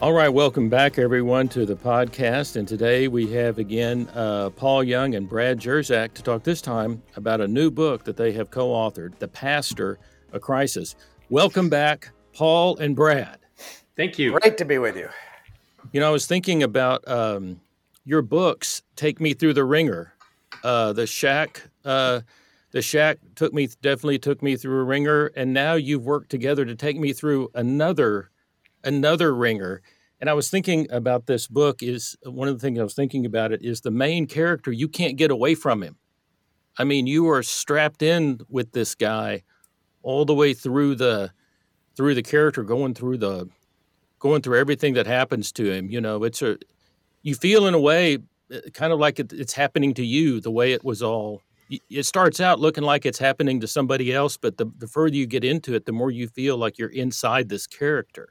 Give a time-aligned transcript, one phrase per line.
[0.00, 2.56] All right, welcome back, everyone, to the podcast.
[2.56, 7.02] And today we have again uh, Paul Young and Brad Jersak to talk this time
[7.16, 9.98] about a new book that they have co authored, The Pastor,
[10.32, 10.96] A Crisis.
[11.28, 13.40] Welcome back, Paul and Brad.
[13.94, 14.40] Thank you.
[14.40, 15.10] Great to be with you.
[15.92, 17.60] You know, I was thinking about um,
[18.06, 20.14] your books, Take Me Through the Ringer.
[20.64, 21.68] Uh, the Shack.
[21.84, 22.22] Uh,
[22.70, 26.64] the Shack took me definitely took me through a ringer, and now you've worked together
[26.64, 28.30] to take me through another
[28.84, 29.82] another ringer.
[30.20, 33.24] And I was thinking about this book is one of the things I was thinking
[33.24, 35.96] about it is the main character, you can't get away from him.
[36.78, 39.42] I mean, you are strapped in with this guy
[40.02, 41.32] all the way through the
[41.96, 43.48] through the character going through the
[44.18, 45.90] going through everything that happens to him.
[45.90, 46.58] You know, it's a
[47.22, 48.18] you feel in a way
[48.52, 51.42] uh, kind of like it, it's happening to you the way it was all
[51.88, 55.26] it starts out looking like it's happening to somebody else but the, the further you
[55.26, 58.30] get into it the more you feel like you're inside this character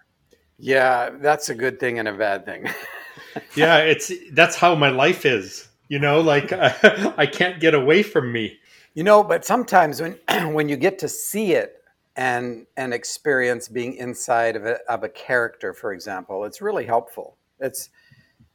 [0.59, 2.67] yeah, that's a good thing and a bad thing.
[3.55, 5.67] yeah, it's that's how my life is.
[5.88, 8.59] You know, like I, I can't get away from me.
[8.93, 10.19] You know, but sometimes when
[10.53, 11.81] when you get to see it
[12.16, 17.38] and and experience being inside of a, of a character, for example, it's really helpful.
[17.59, 17.89] It's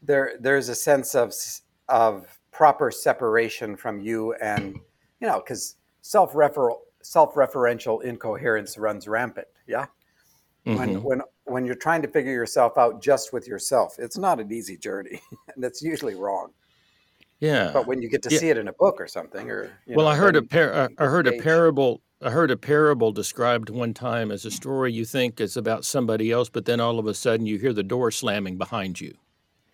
[0.02, 0.34] there.
[0.38, 1.32] There's a sense of
[1.88, 4.78] of proper separation from you, and
[5.20, 9.48] you know, because self referential self referential incoherence runs rampant.
[9.66, 9.86] Yeah.
[10.66, 10.78] Mm-hmm.
[10.78, 14.52] When when when you're trying to figure yourself out just with yourself, it's not an
[14.52, 15.20] easy journey,
[15.54, 16.50] and that's usually wrong.
[17.40, 17.70] Yeah.
[17.72, 18.38] But when you get to yeah.
[18.38, 21.04] see it in a book or something, or well, know, I heard a par- I
[21.04, 22.00] heard a parable.
[22.22, 26.30] I heard a parable described one time as a story you think is about somebody
[26.30, 29.14] else, but then all of a sudden you hear the door slamming behind you.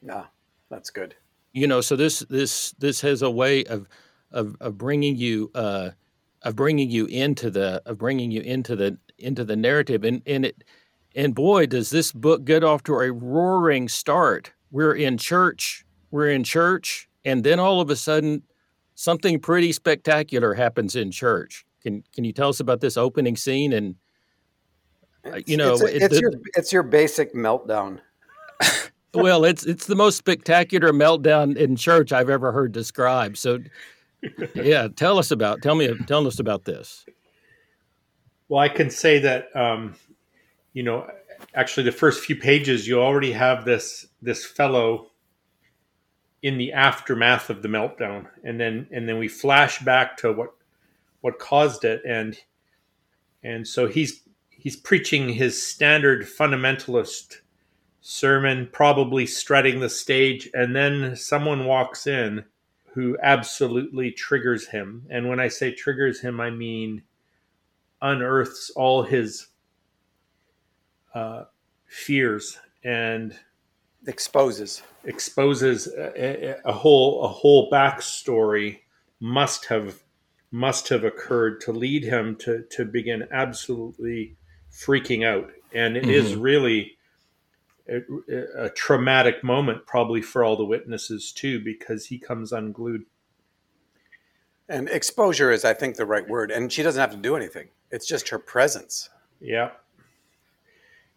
[0.02, 0.24] Yeah,
[0.68, 1.14] that's good.
[1.52, 3.86] You know, so this this this has a way of
[4.32, 5.90] of, of bringing you uh,
[6.42, 10.46] of bringing you into the of bringing you into the into the narrative, and and
[10.46, 10.64] it
[11.14, 14.52] and boy, does this book get off to a roaring start.
[14.70, 18.42] We're in church, we're in church, and then all of a sudden,
[18.94, 21.64] something pretty spectacular happens in church.
[21.82, 23.72] Can can you tell us about this opening scene?
[23.72, 23.96] And
[25.24, 27.98] uh, you know, it's, a, it's the, your it's your basic meltdown.
[29.14, 33.38] well, it's it's the most spectacular meltdown in church I've ever heard described.
[33.38, 33.58] So,
[34.54, 37.04] yeah, tell us about tell me tell us about this.
[38.48, 39.94] Well, I can say that um,
[40.72, 41.10] you know,
[41.54, 45.10] actually the first few pages, you already have this this fellow
[46.42, 50.50] in the aftermath of the meltdown, and then and then we flash back to what
[51.20, 52.38] what caused it, and
[53.42, 57.36] and so he's he's preaching his standard fundamentalist
[58.00, 62.44] sermon, probably strutting the stage, and then someone walks in
[62.92, 65.06] who absolutely triggers him.
[65.10, 67.02] And when I say triggers him, I mean
[68.02, 69.48] unearths all his
[71.14, 71.44] uh,
[71.86, 73.36] fears and
[74.06, 74.82] exposes.
[75.04, 78.80] exposes a, a, whole a whole backstory
[79.20, 80.02] must have
[80.50, 84.36] must have occurred to lead him to to begin absolutely
[84.72, 85.50] freaking out.
[85.72, 86.10] And it mm-hmm.
[86.10, 86.96] is really
[87.88, 93.04] a, a, traumatic moment probably for all the witnesses too because he comes unglued.
[94.68, 96.50] And exposure is i think the right word.
[96.50, 97.68] And she doesn't have to do anything.
[97.90, 99.10] It's just her presence.
[99.40, 99.70] Yeah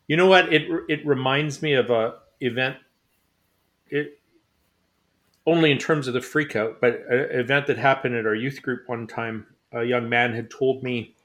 [0.08, 0.54] you know what?
[0.54, 2.78] It it reminds me of a event.
[3.90, 4.20] It
[5.46, 8.88] only in terms of the freakout, but an event that happened at our youth group
[8.88, 9.48] one time.
[9.72, 11.16] A young man had told me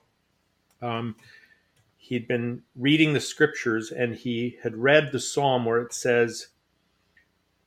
[0.80, 1.16] um,
[1.98, 6.48] he'd been reading the scriptures and he had read the psalm where it says,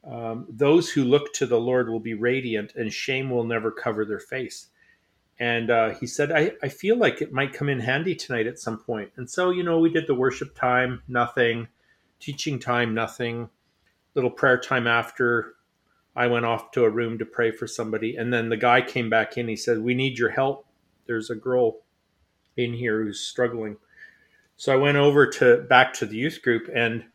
[0.04, 4.06] um, "Those who look to the Lord will be radiant, and shame will never cover
[4.06, 4.71] their face."
[5.42, 8.60] And uh, he said, I, I feel like it might come in handy tonight at
[8.60, 9.10] some point.
[9.16, 11.68] And so, you know, we did the worship time, nothing,
[12.20, 13.50] teaching time, nothing,
[14.14, 15.56] little prayer time after.
[16.16, 18.16] I went off to a room to pray for somebody.
[18.16, 19.48] And then the guy came back in.
[19.48, 20.68] He said, We need your help.
[21.08, 21.80] There's a girl
[22.56, 23.78] in here who's struggling.
[24.58, 27.06] So I went over to back to the youth group and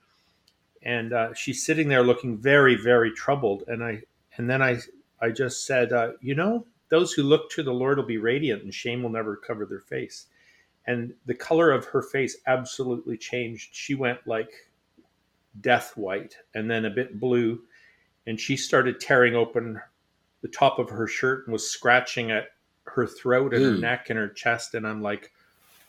[0.82, 4.02] and uh, she's sitting there looking very very troubled and I
[4.37, 4.81] and then I
[5.23, 8.62] I just said uh, you know those who look to the Lord will be radiant,
[8.62, 10.27] and shame will never cover their face.
[10.87, 13.71] And the color of her face absolutely changed.
[13.73, 14.50] She went like
[15.61, 17.61] death white and then a bit blue.
[18.27, 19.81] And she started tearing open
[20.43, 22.49] the top of her shirt and was scratching at
[22.85, 24.75] her throat and her neck and her chest.
[24.75, 25.33] And I'm like,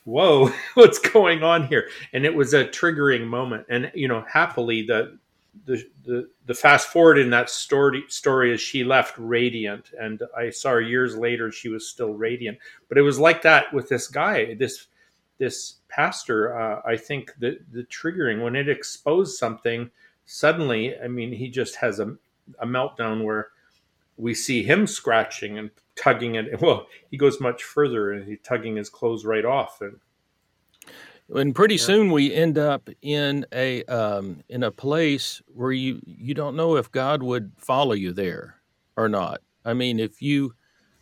[0.05, 1.89] whoa, what's going on here?
[2.13, 3.65] And it was a triggering moment.
[3.69, 5.17] And, you know, happily, the,
[5.65, 10.49] the, the, the fast forward in that story story is she left radiant and i
[10.49, 12.57] saw her years later she was still radiant.
[12.89, 14.87] But it was like that with this guy this
[15.37, 16.57] this pastor.
[16.57, 19.89] Uh, i think the the triggering when it exposed something
[20.25, 22.15] suddenly i mean he just has a,
[22.59, 23.49] a meltdown where
[24.17, 26.61] we see him scratching and tugging at it.
[26.61, 29.99] Well he goes much further and he's tugging his clothes right off and
[31.29, 31.85] And pretty Yeah.
[31.85, 36.77] soon we end up in a um, in a place where you you don't know
[36.77, 38.61] if God would follow you there
[38.95, 39.41] or not.
[39.65, 40.53] I mean, if you,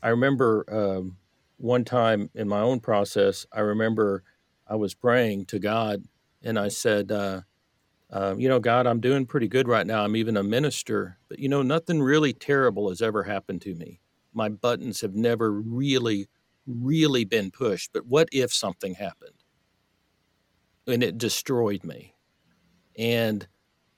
[0.01, 1.17] I remember um,
[1.57, 4.23] one time in my own process, I remember
[4.67, 6.03] I was praying to God
[6.41, 7.41] and I said, uh,
[8.11, 10.03] uh, you know, God, I'm doing pretty good right now.
[10.03, 14.01] I'm even a minister, but you know, nothing really terrible has ever happened to me.
[14.33, 16.27] My buttons have never really,
[16.67, 17.91] really been pushed.
[17.93, 19.34] But what if something happened?
[20.87, 22.15] And it destroyed me.
[22.97, 23.47] And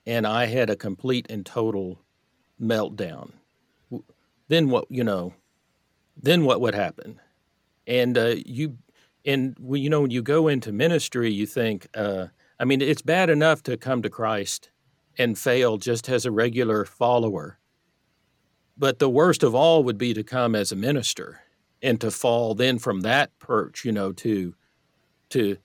[0.06, 2.00] and i had a complete and total
[2.60, 3.32] meltdown.
[4.48, 5.34] Then what you know
[6.20, 7.20] then what would happen?
[7.86, 8.78] And uh, you
[9.24, 12.26] and when you know when you go into ministry you think uh,
[12.58, 14.70] i mean it's bad enough to come to christ
[15.18, 17.58] and fail just as a regular follower.
[18.76, 21.40] But the worst of all would be to come as a minister
[21.82, 24.54] and to fall then from that perch you know to
[25.30, 25.58] to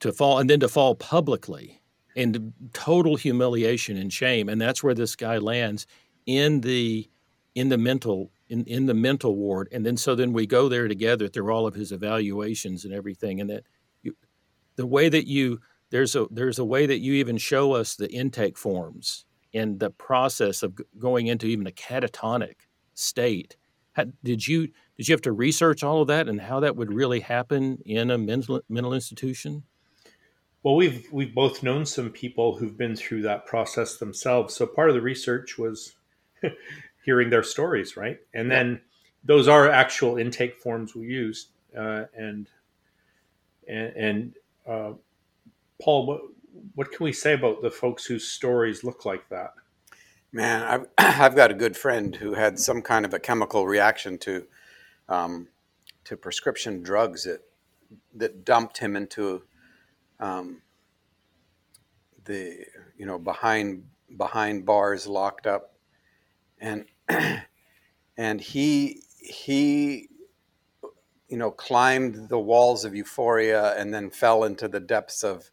[0.00, 1.80] to fall and then to fall publicly
[2.14, 4.48] into total humiliation and shame.
[4.48, 5.86] And that's where this guy lands
[6.24, 7.08] in the
[7.54, 9.68] in the mental in, in the mental ward.
[9.72, 13.40] And then so then we go there together through all of his evaluations and everything.
[13.40, 13.64] And that
[14.02, 14.16] you,
[14.76, 15.60] the way that you
[15.90, 19.90] there's a there's a way that you even show us the intake forms and the
[19.90, 23.56] process of going into even a catatonic state.
[23.92, 26.92] Had, did you did you have to research all of that and how that would
[26.92, 29.64] really happen in a mental mental institution
[30.66, 34.56] Well, we've we've both known some people who've been through that process themselves.
[34.56, 35.92] So part of the research was
[37.04, 38.18] hearing their stories, right?
[38.34, 38.80] And then
[39.22, 41.50] those are actual intake forms we used.
[41.72, 42.50] Uh, and
[43.68, 44.34] and, and
[44.66, 44.94] uh,
[45.80, 46.20] Paul, what
[46.74, 49.52] what can we say about the folks whose stories look like that?
[50.32, 54.18] Man, I've, I've got a good friend who had some kind of a chemical reaction
[54.18, 54.44] to
[55.08, 55.46] um,
[56.02, 57.42] to prescription drugs that
[58.16, 59.44] that dumped him into
[60.20, 60.62] um,
[62.24, 62.64] the
[62.98, 63.84] you know behind
[64.16, 65.74] behind bars, locked up,
[66.60, 66.86] and
[68.18, 70.08] and he he
[71.28, 75.50] you know climbed the walls of euphoria and then fell into the depths of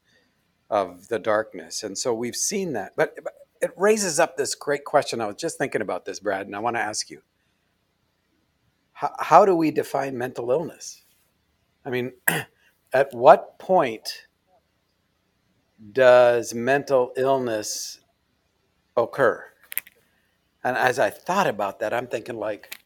[0.69, 1.83] of the darkness.
[1.83, 5.21] And so we've seen that, but but it raises up this great question.
[5.21, 7.21] I was just thinking about this, Brad, and I want to ask you:
[8.93, 11.03] how, how do we define mental illness?
[11.85, 12.13] I mean,
[12.93, 14.27] at what point
[15.91, 17.99] does mental illness
[18.95, 19.43] occur?
[20.63, 22.79] And as I thought about that, I'm thinking like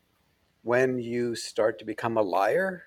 [0.64, 2.84] when you start to become a liar.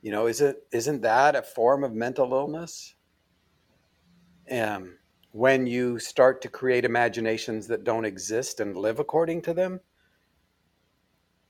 [0.00, 2.94] You know, is it isn't that a form of mental illness?
[4.50, 4.98] Um,
[5.32, 9.80] when you start to create imaginations that don't exist and live according to them,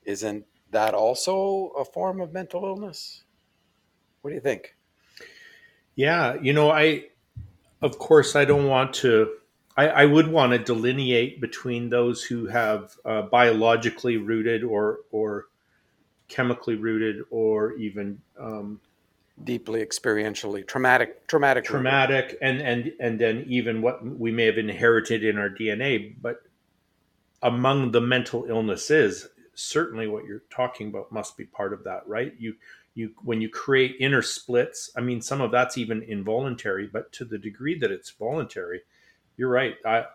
[0.03, 3.23] isn't that also a form of mental illness?
[4.21, 4.75] What do you think?
[5.95, 7.05] Yeah, you know, I
[7.81, 9.29] of course I don't want to.
[9.77, 15.47] I, I would want to delineate between those who have uh, biologically rooted or or
[16.27, 18.79] chemically rooted or even um,
[19.43, 25.25] Deeply experientially traumatic, traumatic, traumatic and and and then even what we may have inherited
[25.25, 26.37] in our DNA but
[27.43, 32.33] among the mental illnesses certainly what you're talking about must be part of that right
[32.39, 32.55] you
[32.95, 37.23] you when you create inner splits i mean some of that's even involuntary but to
[37.25, 38.81] the degree that it's voluntary
[39.37, 40.05] you're right i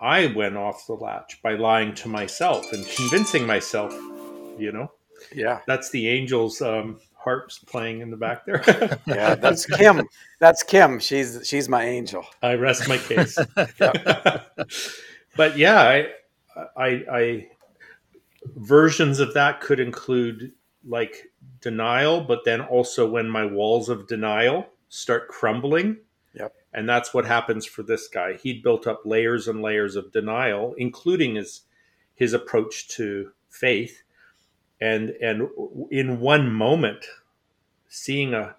[0.00, 3.92] i went off the latch by lying to myself and convincing myself
[4.58, 4.90] you know
[5.32, 8.62] Yeah, that's the angels um harps playing in the back there
[9.06, 9.34] yeah.
[9.34, 10.08] That's Kim.
[10.38, 10.98] That's Kim.
[11.00, 12.24] She's she's my angel.
[12.42, 13.36] I rest my case.
[15.36, 16.06] but yeah, I,
[16.76, 17.48] I, I,
[18.56, 20.52] versions of that could include
[20.86, 21.30] like
[21.60, 25.98] denial, but then also when my walls of denial start crumbling.
[26.34, 26.54] Yep.
[26.72, 28.34] And that's what happens for this guy.
[28.34, 31.62] He'd built up layers and layers of denial, including his
[32.14, 34.02] his approach to faith.
[34.80, 35.48] And and
[35.90, 37.04] in one moment,
[37.88, 38.56] seeing a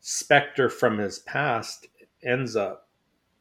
[0.00, 1.86] specter from his past
[2.22, 2.88] ends up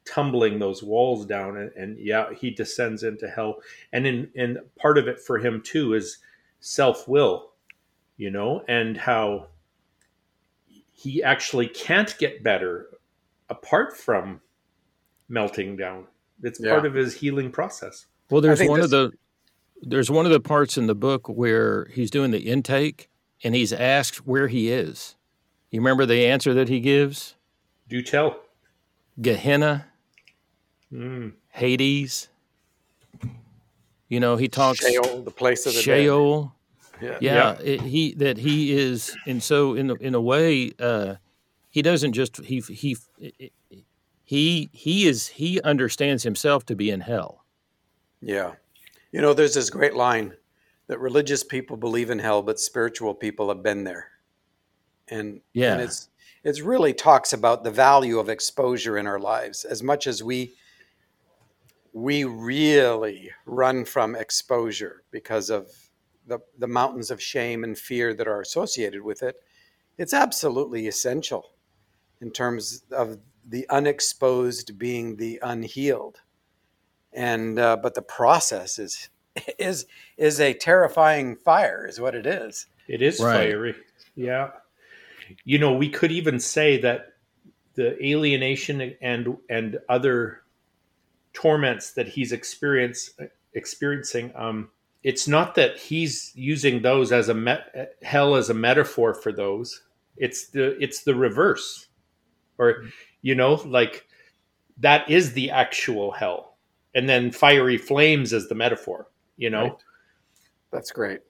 [0.06, 3.58] tumbling those walls down and, and yeah he descends into hell
[3.94, 6.18] and in and part of it for him too is
[6.60, 7.49] self-will
[8.20, 9.48] you know and how
[10.92, 12.90] he actually can't get better
[13.50, 14.40] apart from
[15.30, 16.06] melting down
[16.44, 16.72] it's Yeah.
[16.72, 19.12] part of his healing process Well, there's think one of the
[19.82, 23.10] there's one of the parts in the book where he's doing the intake
[23.44, 25.16] and he's asked where he is.
[25.72, 27.36] You remember the answer that he gives?
[27.88, 28.42] do tell
[29.22, 29.86] Gehenna,
[30.92, 31.32] Mm.
[31.50, 32.28] Hades.
[34.10, 36.42] You know, he talks Sheol, the place of the Sheol.
[36.44, 36.52] dead.
[37.02, 41.16] Yeah, it, he that he is, and so in a- in a way, uh,
[41.70, 42.98] he doesn't just he he
[44.24, 47.46] he he is he understands himself to be in hell.
[48.22, 48.54] Yeah.
[49.12, 50.34] You know, there's this great line
[50.88, 54.10] that religious people believe in hell, but spiritual people have been there.
[55.08, 55.74] And, Yeah.
[55.74, 56.10] and it's
[56.44, 59.66] it's really talks about the value of exposure in our lives.
[59.66, 60.54] As much as we
[61.94, 65.68] we really run from exposure because of
[66.30, 69.36] the, the mountains of shame and fear that are associated with it,
[69.98, 71.52] it's absolutely essential
[72.22, 76.20] in terms of the unexposed being the unhealed
[77.14, 79.10] and uh, but the process is
[79.60, 79.86] is
[80.18, 83.50] is a terrifying fire is what it is It is Right.
[83.50, 83.76] fiery.
[84.16, 84.52] Yeah.
[85.46, 87.14] You know, we could even say that
[87.76, 90.42] the alienation and and other
[91.34, 93.12] torments that he's experience,
[93.54, 94.70] experiencing um
[95.04, 99.82] it's not that he's using those as a met, hell as a metaphor for those.
[100.18, 101.88] It's the it's the reverse.
[102.58, 102.84] Or
[103.22, 104.06] you know, like
[104.78, 106.58] that is the actual hell.
[106.96, 109.64] And then fiery flames as the metaphor, you know.
[109.64, 109.74] Right.
[110.72, 111.22] that's great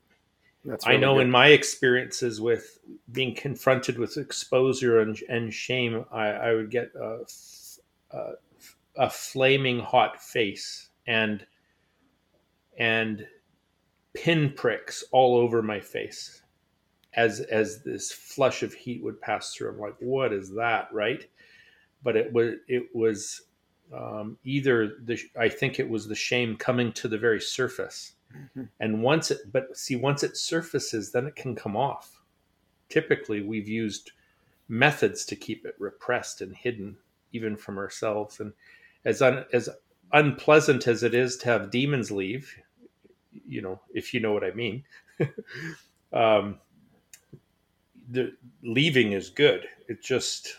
[0.66, 1.22] that's I know good.
[1.22, 2.80] in my experiences with
[3.12, 7.24] being confronted with exposure and, and shame, I, I would get a
[8.96, 11.46] a flaming hot face and
[12.78, 13.26] and
[14.14, 16.42] pinpricks all over my face
[17.14, 19.70] as as this flush of heat would pass through.
[19.70, 21.26] I'm like, what is that, right?
[22.04, 23.42] But it was it was
[23.94, 28.14] um, either the I think it was the shame coming to the very surface.
[28.80, 32.22] And once it but see once it surfaces then it can come off.
[32.88, 34.12] Typically we've used
[34.68, 36.96] methods to keep it repressed and hidden
[37.32, 38.40] even from ourselves.
[38.40, 38.54] And
[39.04, 39.68] as un, as
[40.14, 42.56] unpleasant as it is to have demons leave
[43.32, 44.84] you know if you know what i mean
[46.14, 46.58] um
[48.12, 48.34] the
[48.64, 50.58] leaving is good it just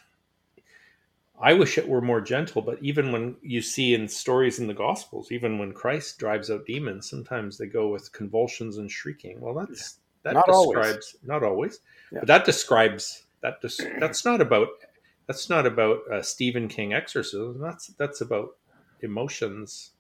[1.43, 4.75] I wish it were more gentle, but even when you see in stories in the
[4.75, 9.41] Gospels, even when Christ drives out demons, sometimes they go with convulsions and shrieking.
[9.41, 10.77] Well, that's that Not always.
[10.77, 11.81] describes not always,
[12.13, 12.19] Yeah.
[12.21, 13.63] but that describes that.
[13.63, 14.69] Des- that's not about
[15.27, 17.59] that's not about uh, Stephen King exorcism.
[17.59, 18.57] That's that's about
[19.01, 19.93] emotions.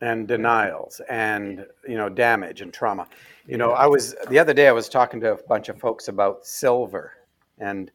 [0.00, 3.06] And denials and you know damage and trauma.
[3.46, 6.08] You know i was the other day i was talking to a bunch of folks
[6.08, 7.12] about silver
[7.58, 7.90] and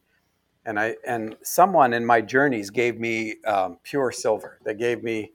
[0.64, 4.58] and i and someone in my journeys gave me um, pure silver.
[4.64, 5.32] They gave me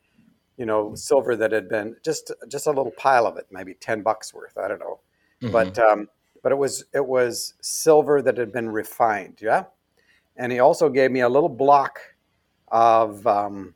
[0.58, 4.02] you know silver that had been just just a little pile of it maybe 10
[4.02, 5.00] bucks worth i don't know.
[5.52, 6.10] But um,
[6.42, 9.66] but it was it was silver that had been refined yeah?
[10.36, 12.00] And he also gave me a little block
[12.68, 13.74] of um,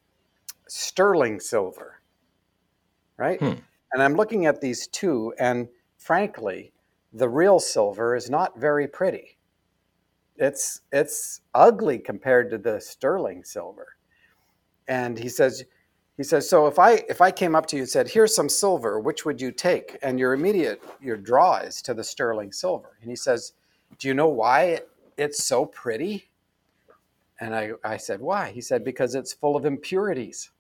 [0.68, 2.01] sterling silver
[3.18, 3.40] right?
[3.40, 3.54] Hmm.
[3.94, 6.72] and i'm looking at these two and frankly
[7.14, 9.38] the real silver is not very pretty.
[10.38, 13.96] It's it's ugly compared to the sterling silver.
[14.88, 15.64] And he says
[16.18, 18.50] he says so if i if i came up to you and said here's some
[18.50, 19.98] silver which would you take?
[20.02, 22.98] And your immediate your draw is to the sterling silver.
[23.02, 23.54] And he says
[24.00, 26.30] do you know why it, it's so pretty?
[27.42, 28.52] And I, I said why?
[28.52, 30.52] He said because it's full of impurities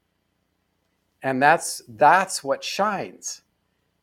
[1.23, 3.41] and that's that's what shines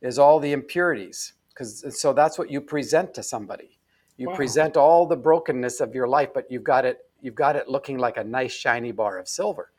[0.03, 3.79] is all the impurities because so that's what you present to somebody.
[4.17, 4.37] You Wow.
[4.37, 7.99] present all the brokenness of your life but you've got it you've got it looking
[7.99, 9.73] like a nice shiny bar of silver.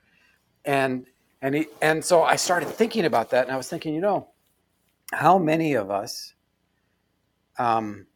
[0.65, 1.07] And
[1.41, 4.29] and he and so i started thinking about that and i was thinking you know
[5.13, 6.33] how many of us
[7.59, 8.07] um,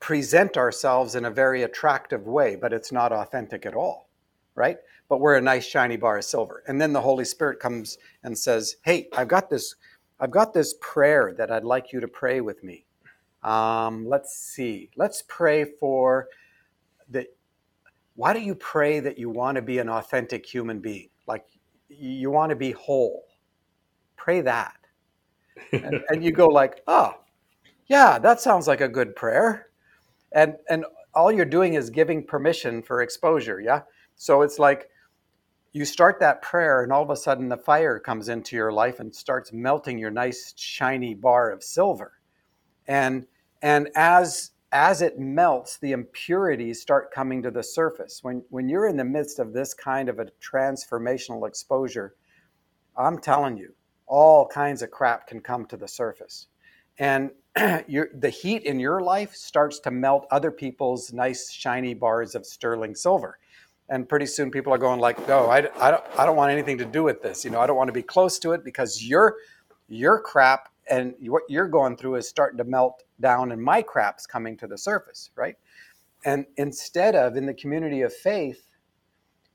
[0.00, 4.08] present ourselves in a very attractive way but it's not authentic at all
[4.54, 6.62] right but we're a nice shiny bar of silver.
[6.66, 9.74] And then the holy spirit comes and says hey i've got this
[10.20, 12.84] i've got this prayer that i'd like you to pray with me.
[13.42, 14.90] Um, let's see.
[14.96, 16.28] Let's pray for
[17.10, 17.26] the
[18.16, 21.10] why do you pray that you want to be an authentic human being?
[21.26, 21.44] Like
[21.88, 23.24] you want to be whole.
[24.16, 24.76] Pray that.
[25.72, 27.14] And, and you go like oh
[27.86, 29.68] yeah that sounds like a good prayer.
[30.32, 33.82] And and all you're doing is giving permission for exposure yeah?
[34.16, 34.88] So it's like
[35.74, 39.00] you start that prayer, and all of a sudden the fire comes into your life
[39.00, 42.12] and starts melting your nice shiny bar of silver.
[42.86, 43.26] And
[43.60, 48.20] and as as it melts, the impurities start coming to the surface.
[48.22, 52.14] When when you're in the midst of this kind of a transformational exposure,
[52.96, 53.74] I'm telling you,
[54.06, 56.46] all kinds of crap can come to the surface.
[56.98, 57.32] And
[57.88, 62.46] your, the heat in your life starts to melt other people's nice shiny bars of
[62.46, 63.38] sterling silver
[63.88, 66.78] and pretty soon people are going like no I, I, don't, I don't want anything
[66.78, 69.02] to do with this you know i don't want to be close to it because
[69.04, 69.36] your
[69.88, 74.26] your crap and what you're going through is starting to melt down and my crap's
[74.26, 75.56] coming to the surface right?
[76.26, 78.68] And instead of in the community of faith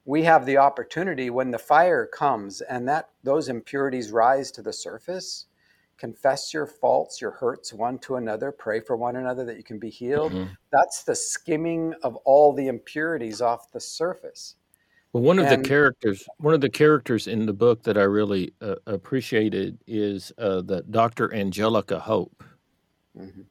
[0.05, 4.73] we have the opportunity when the fire comes and that those impurities rise to the
[4.73, 5.47] surface
[5.99, 9.77] confess your faults, your hurts one to another, pray for one another that you can
[9.77, 10.31] be healed.
[10.31, 10.53] Mm-hmm.
[10.71, 14.55] That's the skimming of all the impurities off the surface.
[15.11, 18.03] Well, one of and, the characters, one of the characters in the book that I
[18.03, 21.33] really uh, appreciated is uh, the Dr.
[21.33, 22.43] Angelica Hope.
[23.17, 23.41] Mm-hmm.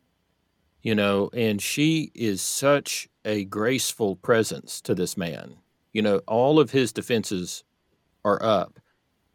[0.82, 5.56] You know, and she is such a graceful presence to this man.
[5.92, 7.64] You know, all of his defenses
[8.24, 8.78] are up,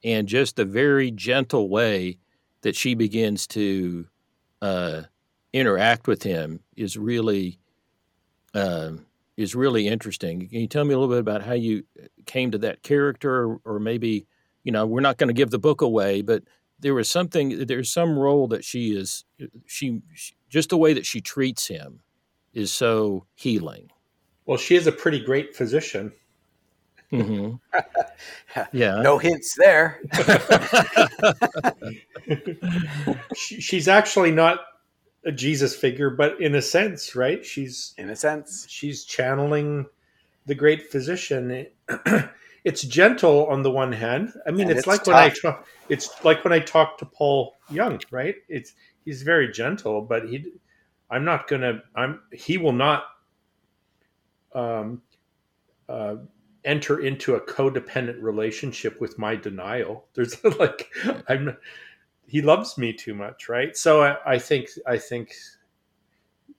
[0.04, 2.18] and just a very gentle way
[2.64, 4.08] that she begins to
[4.62, 5.04] uh,
[5.54, 7.60] interact with him is really
[8.54, 8.92] uh,
[9.38, 10.48] is really interesting.
[10.48, 11.84] Can you tell me a little bit about how you
[12.26, 14.26] came to that character, or, or maybe
[14.64, 16.44] you know we're not going to give the book away, but
[16.80, 19.26] there was something there's some role that she is
[19.66, 22.02] she, she just the way that she treats him
[22.54, 23.90] is so healing.
[24.46, 26.12] Well, she is a pretty great physician.
[27.14, 28.62] Mm-hmm.
[28.74, 29.02] yeah.
[29.02, 30.02] No hints there.
[33.36, 34.62] she's actually not
[35.26, 37.46] a Jesus figure, but in a sense, right?
[37.46, 39.86] She's in a sense she's channeling
[40.46, 41.68] the great physician.
[42.64, 44.34] it's gentle on the one hand.
[44.48, 45.14] I mean, it's, it's, like tough.
[45.14, 45.68] when I talk.
[45.90, 48.36] It's like when I talk to Paul Young, right?
[48.50, 48.74] It's
[49.06, 50.52] he's very gentle, but he.
[51.10, 51.84] I'm not gonna.
[51.96, 52.22] I'm.
[52.32, 53.06] He will not.
[54.56, 55.02] Um,
[55.88, 56.16] uh,
[56.66, 60.06] enter into a codependent relationship with my denial.
[60.14, 60.90] There's like
[61.28, 61.58] I'm
[62.26, 63.76] he loves me too much, right?
[63.76, 65.36] So I, I think I think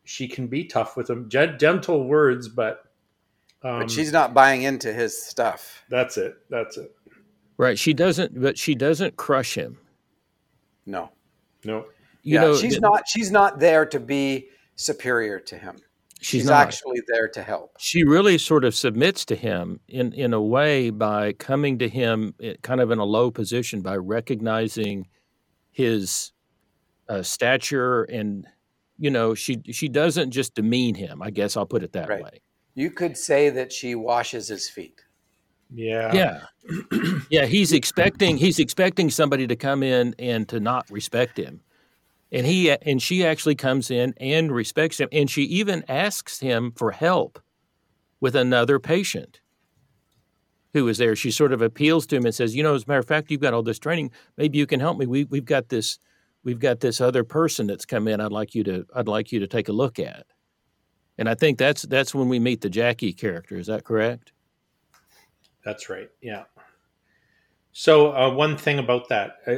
[0.04, 2.84] she can be tough with him, gentle words, but
[3.62, 5.84] um, but she's not buying into his stuff.
[5.88, 6.36] That's it.
[6.50, 6.94] That's it.
[7.56, 7.78] Right.
[7.78, 9.78] She doesn't, but she doesn't crush him.
[10.86, 11.10] No.
[11.64, 11.86] No.
[12.22, 13.08] You yeah, know, she's not.
[13.08, 15.76] She's not there to be superior to him.
[16.20, 17.76] She's, she's actually there to help.
[17.78, 22.34] She really sort of submits to him in in a way by coming to him
[22.40, 25.08] eh, kind of in a low position by recognizing
[25.70, 26.32] his
[27.08, 28.46] uh, stature and
[28.96, 31.20] you know she she doesn't just demean him.
[31.20, 32.22] I guess I'll put it that right.
[32.22, 32.40] way.
[32.74, 35.00] You could say that she washes his feet.
[35.72, 36.12] Yeah.
[36.14, 37.18] Yeah.
[37.30, 41.60] yeah, he's expecting he's expecting somebody to come in and to not respect him
[42.34, 46.72] and he and she actually comes in and respects him and she even asks him
[46.72, 47.40] for help
[48.20, 49.40] with another patient
[50.72, 51.14] who is there.
[51.14, 53.30] She sort of appeals to him and says you know as a matter of fact
[53.30, 54.10] you've got all this training.
[54.36, 55.06] Maybe you can help me.
[55.06, 56.00] We, we've got this
[56.42, 59.38] we've got this other person that's come in i'd like you to i'd like you
[59.38, 60.26] to take a look at.
[61.16, 63.56] And i think that's that's when we meet the jackie character.
[63.56, 64.32] Is that correct?
[65.64, 66.10] That's right.
[66.20, 66.42] Yeah.
[67.72, 69.54] So uh, one thing about that uh,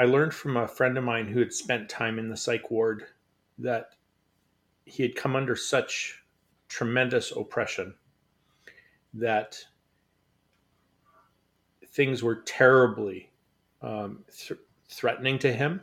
[0.00, 3.04] I learned from a friend of mine who had spent time in the psych ward
[3.58, 3.90] that
[4.86, 6.22] he had come under such
[6.68, 7.92] tremendous oppression
[9.12, 9.58] that
[11.88, 13.30] things were terribly
[13.82, 14.58] um, th-
[14.88, 15.82] threatening to him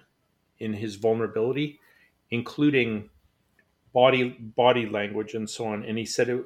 [0.57, 1.79] in his vulnerability,
[2.31, 3.11] including
[3.93, 5.85] body body language and so on.
[5.85, 6.43] And he said it,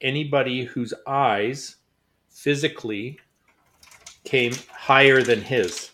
[0.00, 1.76] anybody whose eyes
[2.30, 3.20] physically
[4.24, 5.92] came higher than his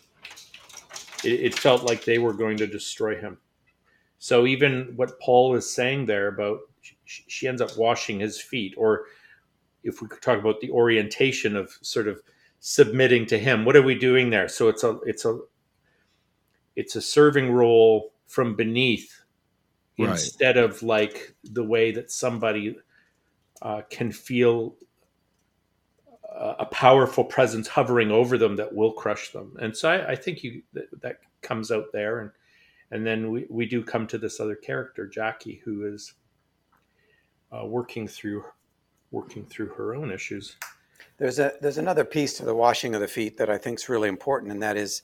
[1.23, 3.37] it, it felt like they were going to destroy him.
[4.17, 8.73] So even what Paul is saying there about she, she ends up washing his feet,
[8.77, 9.05] or
[9.83, 12.21] if we could talk about the orientation of sort of
[12.59, 14.47] submitting to him, what are we doing there?
[14.47, 15.39] So it's a it's a
[16.75, 19.21] it's a serving role from beneath
[19.97, 20.11] right.
[20.11, 22.75] instead of like the way that somebody
[23.61, 24.75] uh, can feel
[26.35, 29.55] a powerful presence hovering over them that will crush them.
[29.59, 32.31] And so I, I think you that, that, comes out there, and
[32.91, 36.13] and then we, we do come to this other character, Jackie, who is
[37.51, 38.43] uh, working through
[39.11, 40.55] working through her own issues.
[41.17, 43.89] There's a there's another piece to the washing of the feet that I think is
[43.89, 45.01] really important, and that is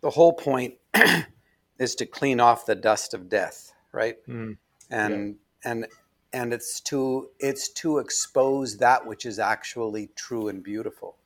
[0.00, 0.74] the whole point
[1.78, 4.16] is to clean off the dust of death, right?
[4.26, 4.56] Mm,
[4.90, 5.70] and yeah.
[5.70, 5.86] and
[6.32, 11.16] and it's to it's to expose that which is actually true and beautiful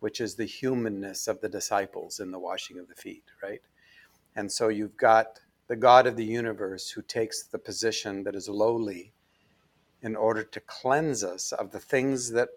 [0.00, 3.60] which is the humanness of the disciples in the washing of the feet, right?
[4.34, 8.48] And so you've got the God of the universe who takes the position that is
[8.48, 9.12] lowly
[10.02, 12.48] in order to cleanse us of the things that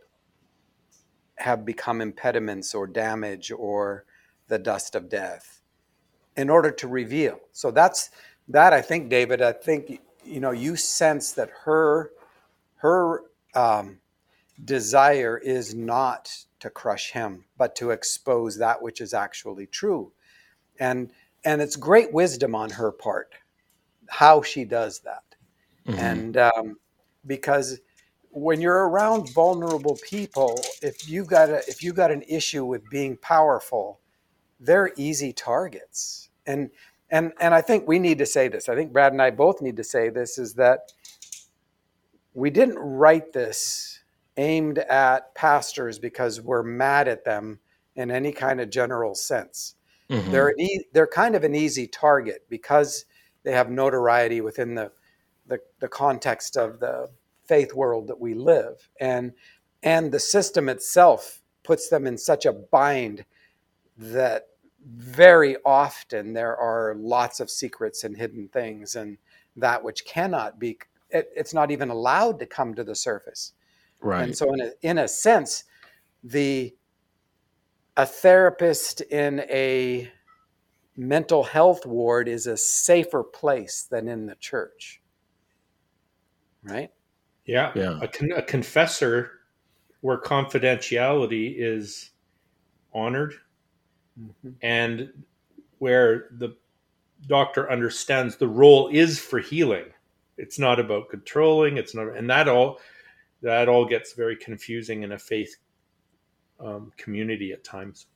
[1.36, 4.06] have become impediments or damage or
[4.48, 5.62] the dust of death
[6.38, 7.40] in order to reveal.
[7.52, 8.10] So that's
[8.48, 12.12] that I think David I think you know you sense that her
[12.76, 13.22] her
[13.56, 14.00] um,
[14.64, 20.12] desire is not to crush him but to expose that which is actually true.
[20.80, 21.12] And
[21.46, 23.34] and it's great wisdom on her part
[24.10, 25.24] how she does that.
[25.88, 26.00] Mm-hmm.
[26.00, 26.78] And um,
[27.26, 27.80] because
[28.30, 32.88] when you're around vulnerable people, if you got a, if you got an issue with
[32.90, 34.00] being powerful,
[34.60, 36.30] they're easy targets.
[36.46, 36.70] And
[37.14, 38.68] and and I think we need to say this.
[38.68, 40.92] I think Brad and I both need to say this is that
[42.34, 44.00] we didn't write this
[44.36, 47.60] aimed at pastors because we're mad at them
[47.96, 49.76] in any kind of general sense.
[50.10, 50.32] Mm-hmm.
[50.32, 53.06] They're e- they're kind of an easy target because
[53.44, 54.92] they have notoriety within the,
[55.48, 57.12] the the context of the
[57.46, 59.34] faith world that we live and
[59.84, 63.26] and the system itself puts them in such a bind
[63.98, 64.48] that
[64.86, 69.18] very often there are lots of secrets and hidden things and
[69.56, 70.78] that which cannot be
[71.10, 73.54] it, it's not even allowed to come to the surface.
[74.02, 74.24] Right.
[74.24, 75.64] and so in a, in a sense
[76.24, 76.76] the
[77.96, 80.12] a therapist in a
[80.96, 85.02] mental health ward is a safer place than in the church.
[86.64, 86.92] Right?
[87.46, 88.00] Yeah, yeah.
[88.02, 89.32] A, con- a confessor
[90.02, 92.12] where confidentiality is
[92.94, 93.36] honored
[94.20, 94.50] mm-hmm.
[94.62, 95.10] and
[95.80, 96.56] where the
[97.28, 99.86] doctor understands the role is for healing.
[100.38, 101.78] It's not about controlling.
[101.78, 102.80] It's not, and that all
[103.42, 105.56] that all gets very confusing in a faith
[106.60, 108.08] um, community at times.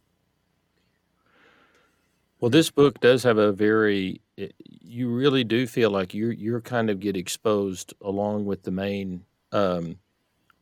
[2.40, 4.22] Well, this book does have a very.
[4.60, 9.24] You really do feel like you're you're kind of get exposed along with the main
[9.52, 9.98] um,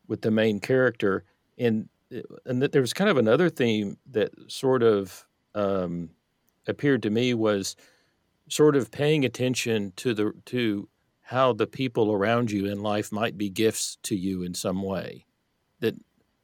[0.07, 1.25] with the main character,
[1.57, 1.89] and
[2.45, 6.09] and that there was kind of another theme that sort of um,
[6.67, 7.75] appeared to me was
[8.49, 10.87] sort of paying attention to the to
[11.21, 15.25] how the people around you in life might be gifts to you in some way.
[15.79, 15.95] That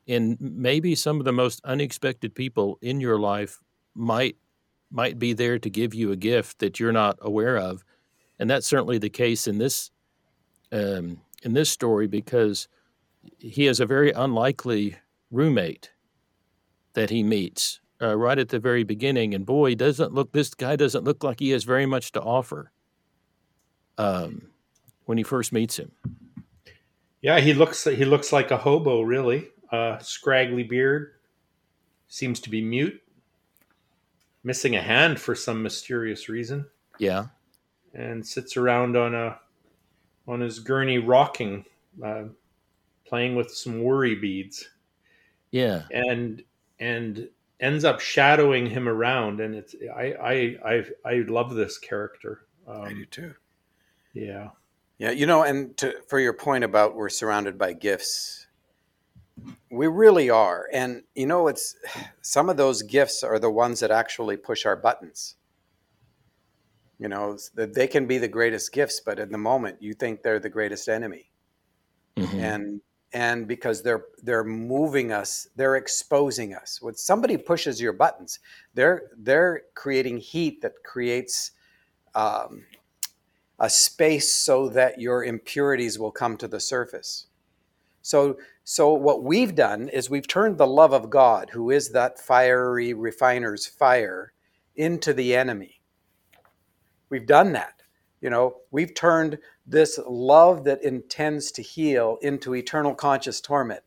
[0.07, 3.59] in maybe some of the most unexpected people in your life
[3.93, 4.37] might
[4.89, 7.83] might be there to give you a gift that you're not aware of,
[8.39, 9.91] and that's certainly the case in this
[10.71, 12.67] um, in this story because
[13.37, 14.97] he has a very unlikely
[15.31, 15.91] roommate
[16.93, 20.75] that he meets uh, right at the very beginning, and boy, doesn't look this guy
[20.75, 22.71] doesn't look like he has very much to offer.
[23.97, 24.51] Um,
[25.05, 25.91] when he first meets him.
[27.21, 29.49] Yeah, he looks he looks like a hobo, really.
[29.71, 31.13] Uh, scraggly beard,
[32.07, 33.01] seems to be mute,
[34.43, 36.65] missing a hand for some mysterious reason.
[36.97, 37.25] Yeah,
[37.93, 39.37] and sits around on a
[40.27, 41.65] on his gurney, rocking,
[42.03, 42.23] uh,
[43.05, 44.69] playing with some worry beads.
[45.51, 46.43] Yeah, and
[46.79, 50.33] and ends up shadowing him around, and it's I I
[50.65, 52.45] I, I love this character.
[52.67, 53.33] Um, I do too.
[54.13, 54.49] Yeah,
[54.97, 55.11] yeah.
[55.11, 58.47] You know, and to, for your point about we're surrounded by gifts
[59.69, 60.67] we really are.
[60.71, 61.75] And you know, it's
[62.21, 65.35] some of those gifts are the ones that actually push our buttons.
[66.99, 70.39] You know, they can be the greatest gifts, but in the moment you think they're
[70.39, 71.31] the greatest enemy.
[72.15, 72.39] Mm-hmm.
[72.39, 72.81] And
[73.13, 76.81] and because they're they're moving us, they're exposing us.
[76.81, 78.39] When somebody pushes your buttons,
[78.73, 81.51] they're they're creating heat that creates
[82.15, 82.65] um,
[83.59, 87.27] a space so that your impurities will come to the surface.
[88.01, 92.19] So so, what we've done is we've turned the love of God, who is that
[92.19, 94.33] fiery refiner's fire,
[94.75, 95.81] into the enemy.
[97.09, 97.80] We've done that.
[98.21, 103.83] You know, we've turned this love that intends to heal into eternal conscious torment.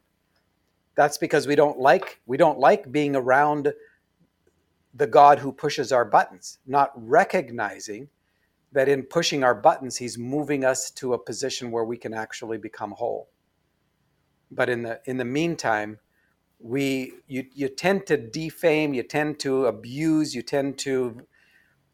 [0.97, 3.73] That's because we don't like we don't like being around
[4.95, 8.09] the God who pushes our buttons, not recognizing
[8.73, 12.59] that in pushing our buttons, he's moving us to a position where we can actually
[12.59, 13.29] become whole
[14.51, 15.99] but in the in the meantime
[16.61, 21.27] we you, you tend to defame you tend to abuse you tend to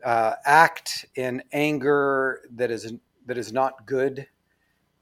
[0.04, 2.92] uh, act in anger that is
[3.26, 4.26] that is not good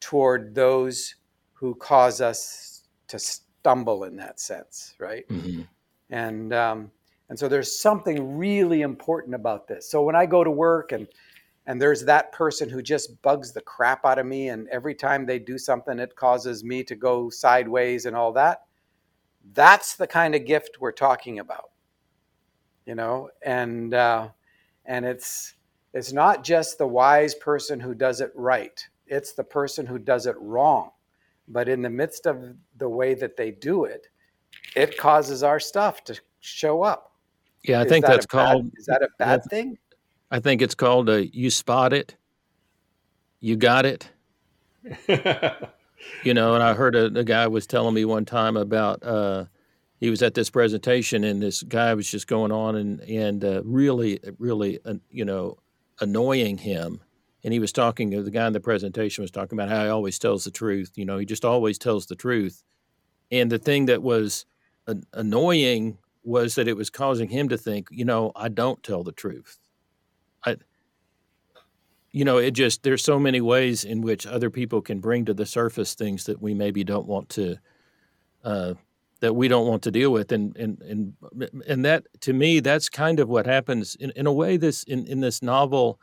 [0.01, 1.15] toward those
[1.53, 5.63] who cause us to stumble in that sense right mm-hmm.
[6.11, 6.91] and um,
[7.29, 11.07] and so there's something really important about this so when i go to work and
[11.67, 15.27] and there's that person who just bugs the crap out of me and every time
[15.27, 18.63] they do something it causes me to go sideways and all that
[19.53, 21.71] That's the kind of gift we're talking about.
[22.87, 24.29] You know, and uh,
[24.89, 25.55] and it's
[25.95, 28.85] it's not just the wise person who does it right.
[29.07, 30.91] It's the person who does it wrong.
[31.47, 34.09] But in the midst of the way that they do it,
[34.77, 37.13] it causes our stuff to show up.
[37.65, 38.73] Yeah, I Is think that that's a bad- called.
[38.77, 39.79] Is that a bad that's- thing?
[40.31, 42.17] I think it's called a you spot it,
[43.41, 44.11] you got it.
[46.23, 49.47] You know, and I heard a, a guy was telling me one time about uh,
[50.01, 53.63] he was at this presentation and this guy was just going on and and uh,
[53.65, 55.59] really, really, uh, you know,
[56.01, 57.01] annoying him.
[57.45, 58.11] And he was talking.
[58.11, 60.93] The guy in the presentation was talking about how he always tells the truth.
[60.97, 62.63] You know, he just always tells the truth.
[63.31, 64.45] And the thing that was
[64.87, 69.03] an- annoying was that it was causing him to think, you know, I don't tell
[69.03, 69.59] the truth.
[70.45, 70.57] I,
[72.11, 75.35] you know, it just there's so many ways in which other people can bring to
[75.35, 77.57] the surface things that we maybe don't want to,
[78.45, 78.75] uh,
[79.21, 81.15] that we don't want to deal with, and and and
[81.67, 84.57] and that to me that's kind of what happens in, in a way.
[84.57, 86.01] This in in this novel,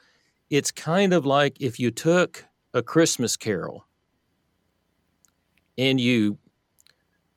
[0.50, 3.86] it's kind of like if you took a Christmas Carol
[5.78, 6.38] and you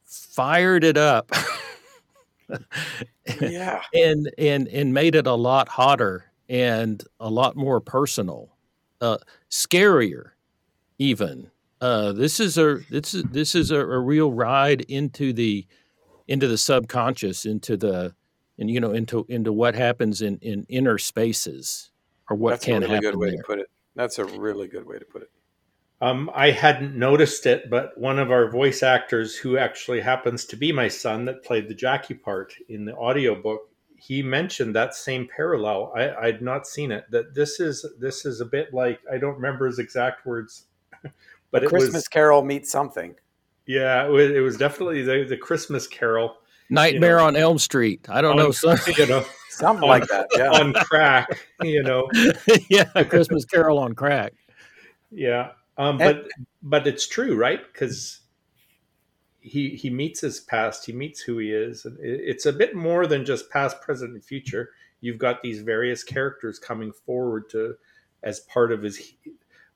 [0.04, 1.30] fired it up.
[3.40, 3.82] Yeah.
[3.94, 8.56] and and and made it a lot hotter and a lot more personal,
[9.00, 9.18] uh,
[9.50, 10.30] scarier,
[10.98, 11.50] even.
[11.80, 15.66] Uh, this is a this is this is a, a real ride into the
[16.26, 18.14] into the subconscious, into the
[18.58, 21.90] and you know into into what happens in in inner spaces
[22.28, 23.38] or what That's a really happen good way there.
[23.38, 23.66] to put it.
[23.94, 25.30] That's a really good way to put it.
[26.00, 30.56] Um, I hadn't noticed it, but one of our voice actors, who actually happens to
[30.56, 35.28] be my son that played the Jackie part in the audiobook, he mentioned that same
[35.34, 35.92] parallel.
[35.96, 37.06] I, I'd not seen it.
[37.10, 40.66] That this is this is a bit like I don't remember his exact words,
[41.50, 43.14] but it Christmas was Carol meets something.
[43.66, 46.36] yeah, it was, it was definitely the, the Christmas Carol.
[46.70, 48.06] Nightmare on Elm Street.
[48.10, 48.46] I don't know.
[48.48, 50.26] on, Some, you know, Something On- like that.
[50.36, 50.50] Yeah.
[50.50, 51.28] on crack.
[51.62, 52.08] You know,
[52.68, 54.34] yeah, Christmas Carol on crack.
[55.10, 56.28] Yeah, um, but
[56.62, 57.60] but it's true, right?
[57.72, 58.20] Because
[59.40, 62.74] he he meets his past, he meets who he is, and it- it's a bit
[62.76, 64.70] more than just past, present, and future.
[65.00, 67.74] You've got these various characters coming forward to
[68.22, 69.14] as part of his.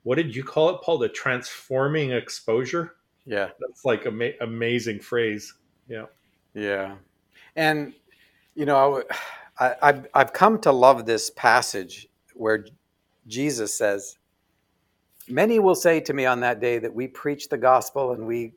[0.03, 0.99] What did you call it, Paul?
[0.99, 2.97] The transforming exposure.
[3.25, 3.51] Yeah.
[3.61, 5.55] That's like ama- amazing phrase.
[5.89, 6.07] Yeah.
[6.55, 6.97] Yeah,
[7.57, 7.95] and
[8.55, 9.03] you know,
[9.59, 12.67] I, I've I've come to love this passage where
[13.27, 14.19] Jesus says,
[15.29, 18.53] "Many will say to me on that day that we preached the gospel and we,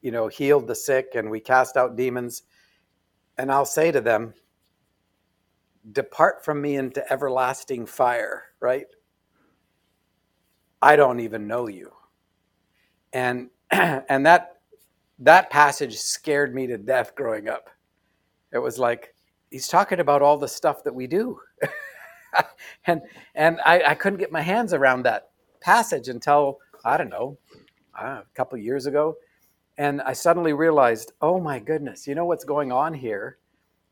[0.00, 2.42] you know, healed the sick and we cast out demons,
[3.36, 4.34] and I'll say to them,
[5.90, 8.86] depart from me into everlasting fire." Right?
[10.82, 11.92] I don't even know you,
[13.12, 14.58] and and that
[15.20, 17.70] that passage scared me to death growing up.
[18.52, 19.14] It was like
[19.50, 21.38] he's talking about all the stuff that we do,
[22.86, 23.02] and
[23.34, 27.38] and I, I couldn't get my hands around that passage until I don't know
[28.00, 29.16] uh, a couple years ago,
[29.78, 33.38] and I suddenly realized, oh my goodness, you know what's going on here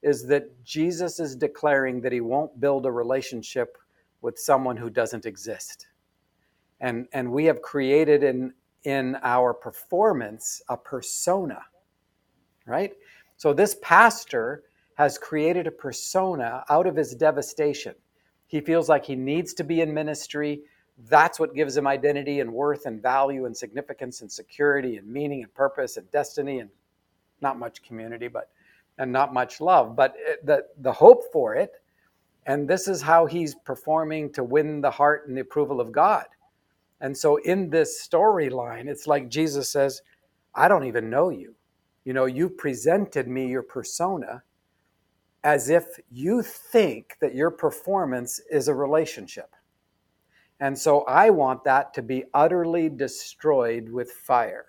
[0.02, 3.76] is that Jesus is declaring that he won't build a relationship
[4.22, 5.87] with someone who doesn't exist,
[6.80, 8.52] and and we have created in
[8.84, 11.60] in our performance a persona,
[12.66, 12.92] right?
[13.36, 14.64] So this pastor
[14.94, 17.94] has created a persona out of his devastation.
[18.46, 20.62] He feels like he needs to be in ministry.
[21.08, 25.42] That's what gives him identity and worth and value and significance and security and meaning
[25.42, 26.70] and purpose and destiny and
[27.40, 28.50] not much community, but
[28.98, 29.94] and not much love.
[29.94, 31.72] But the the hope for it,
[32.46, 36.26] and this is how he's performing to win the heart and the approval of God.
[37.00, 40.02] And so in this storyline, it's like Jesus says,
[40.54, 41.54] I don't even know you.
[42.04, 44.42] You know, you presented me your persona
[45.44, 49.54] as if you think that your performance is a relationship.
[50.60, 54.66] And so I want that to be utterly destroyed with fire,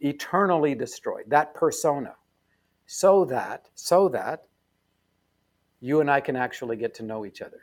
[0.00, 2.14] eternally destroyed, that persona,
[2.86, 4.40] so that, so that
[5.80, 7.62] you and I can actually get to know each other.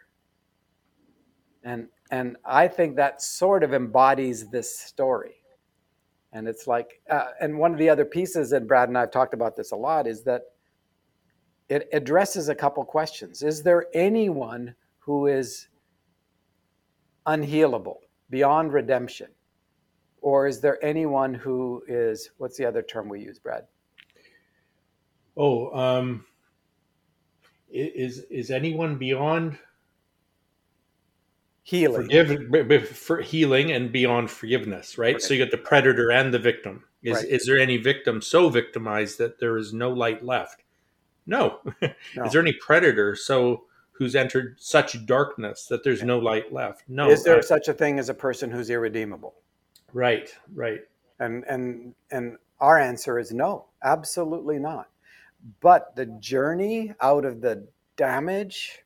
[1.63, 5.35] And and I think that sort of embodies this story.
[6.33, 9.11] And it's like, uh, and one of the other pieces, and Brad and I have
[9.11, 10.43] talked about this a lot, is that
[11.69, 13.41] it addresses a couple questions.
[13.41, 15.67] Is there anyone who is
[17.25, 17.97] unhealable,
[18.29, 19.27] beyond redemption?
[20.21, 23.63] Or is there anyone who is, what's the other term we use, Brad?
[25.35, 26.25] Oh, um,
[27.69, 29.57] is is anyone beyond
[31.63, 32.07] Healing.
[32.09, 34.97] forgive for healing and beyond forgiveness?
[34.97, 35.21] Right.
[35.21, 36.83] So you got the predator and the victim.
[37.03, 37.25] Is Right.
[37.25, 40.63] is there any victim so victimized that there is no light left?
[41.25, 41.59] No.
[42.15, 42.23] No.
[42.25, 46.83] Is there any predator so who's entered such darkness that there's no light left?
[46.87, 47.09] No.
[47.09, 49.35] Is there Uh, such a thing as a person who's irredeemable?
[49.93, 50.81] right, right.
[51.19, 54.89] And and and our answer is no, absolutely not.
[55.59, 58.79] But the journey out of the damage,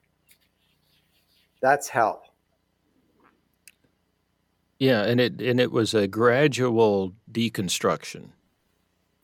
[1.61, 2.24] that's hell.
[4.79, 8.29] Yeah, and it and it was a gradual deconstruction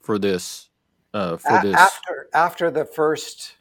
[0.02, 0.70] for this
[1.14, 1.76] uh, for A- this.
[1.76, 3.56] after after the first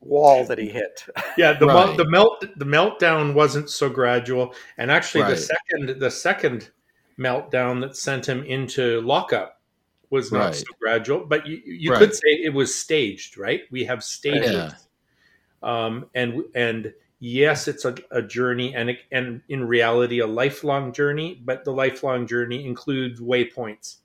[0.00, 1.04] wall that he hit.
[1.38, 1.96] Yeah, the Right.
[1.96, 5.30] the melt the meltdown wasn't so gradual, and actually Right.
[5.30, 6.70] the second the second
[7.18, 9.60] meltdown that sent him into lockup
[10.10, 10.54] was not Right.
[10.56, 11.24] so gradual.
[11.24, 11.98] But you you Right.
[11.98, 13.62] could say it was staged, right?
[13.70, 14.72] We have stages, Yeah.
[15.62, 20.92] um, and and yes, it's a, a journey, and it, and in reality, a lifelong
[20.92, 21.40] journey.
[21.44, 23.98] But the lifelong journey includes waypoints,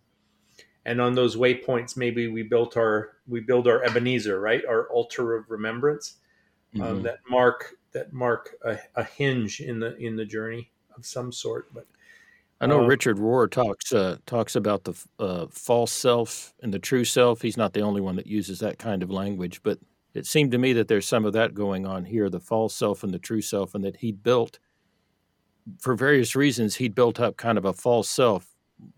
[0.86, 4.63] and on those waypoints, maybe we built our we build our Ebenezer, right?
[4.65, 6.17] Our altar of remembrance
[6.82, 7.04] um, Mhm.
[7.04, 11.73] that mark that mark a, a hinge in the in the journey of some sort.
[11.73, 11.88] But
[12.62, 16.80] I know uh, Richard Rohr talks uh, talks about the uh, false self and the
[16.80, 17.41] true self.
[17.41, 19.80] He's not the only one that uses that kind of language, but
[20.15, 23.04] it seemed to me that there's some of that going on here: the false self
[23.04, 24.60] and the true self, and that he'd built,
[25.80, 28.56] for various reasons, he'd built up kind of a false self,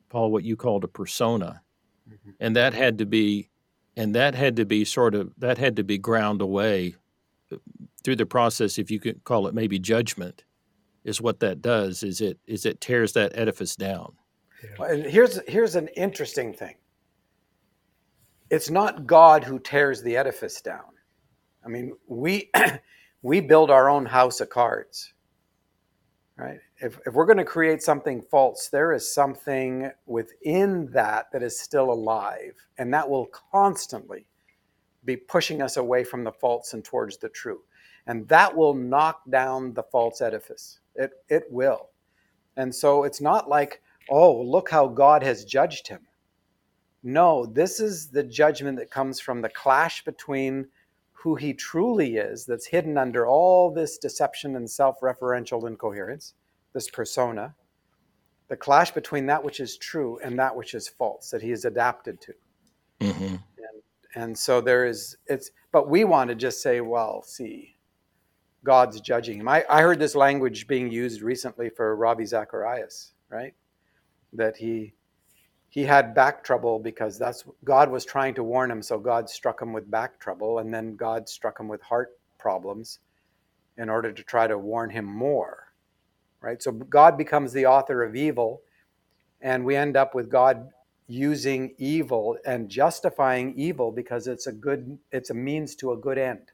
[0.09, 1.61] Paul, what you called a persona,
[2.09, 2.35] Mhm.
[2.39, 3.49] and that had to be,
[3.97, 6.95] and that had to be sort of that had to be ground away
[7.51, 7.57] uh,
[8.03, 10.45] through the process, if you could call it maybe judgment
[11.03, 14.13] is what that does is it is it tears that edifice down
[14.79, 16.75] And here's here's an interesting thing.
[18.49, 20.96] It's not God who tears the edifice down.
[21.67, 22.49] I mean, we
[23.21, 25.13] we build our own house of cards.
[26.37, 26.59] Right?
[26.79, 31.59] If if we're going to create something false, there is something within that that is
[31.59, 34.27] still alive and that will constantly
[35.03, 37.61] be pushing us away from the false and towards the true.
[38.05, 40.79] And that will knock down the false edifice.
[40.95, 41.89] It it will.
[42.55, 46.07] And so it's not like oh, look how God has judged him.
[47.03, 50.67] No, this is the judgment that comes from the clash between
[51.23, 56.33] who he truly is, that's hidden under all this deception and self referential incoherence,
[56.73, 57.55] this persona,
[58.49, 61.65] the clash between that which is true and that which is false, that he is
[61.65, 62.33] adapted to.
[63.01, 63.35] mm-hmm.
[64.15, 67.77] And so there is, it's, but we want to just say, well, see,
[68.63, 69.47] God's judging him.
[69.47, 73.53] I, I heard this language being used recently for Ravi Zacharias, right?
[74.33, 74.93] That he
[75.77, 79.61] he had back trouble because that's God was trying to warn him, so God struck
[79.61, 82.97] him with back trouble, and then God struck him with heart problems
[83.77, 85.65] in order to try to warn him more.
[86.41, 86.63] Right?
[86.63, 88.63] So God becomes the author of evil,
[89.39, 90.67] and we end up with God
[91.05, 96.17] using evil and justifying evil because it's a good it's a means to a good
[96.17, 96.53] end.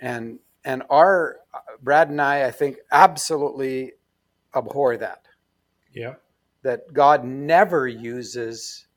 [0.00, 1.36] And and our
[1.80, 3.92] Brad and I I think absolutely
[4.52, 5.22] abhor that
[5.92, 6.14] yeah,
[6.64, 8.88] that God never uses,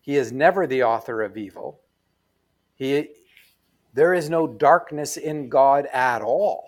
[0.00, 1.82] He is never the author of evil.
[2.76, 3.10] He,
[3.94, 6.64] there is no darkness in God at all.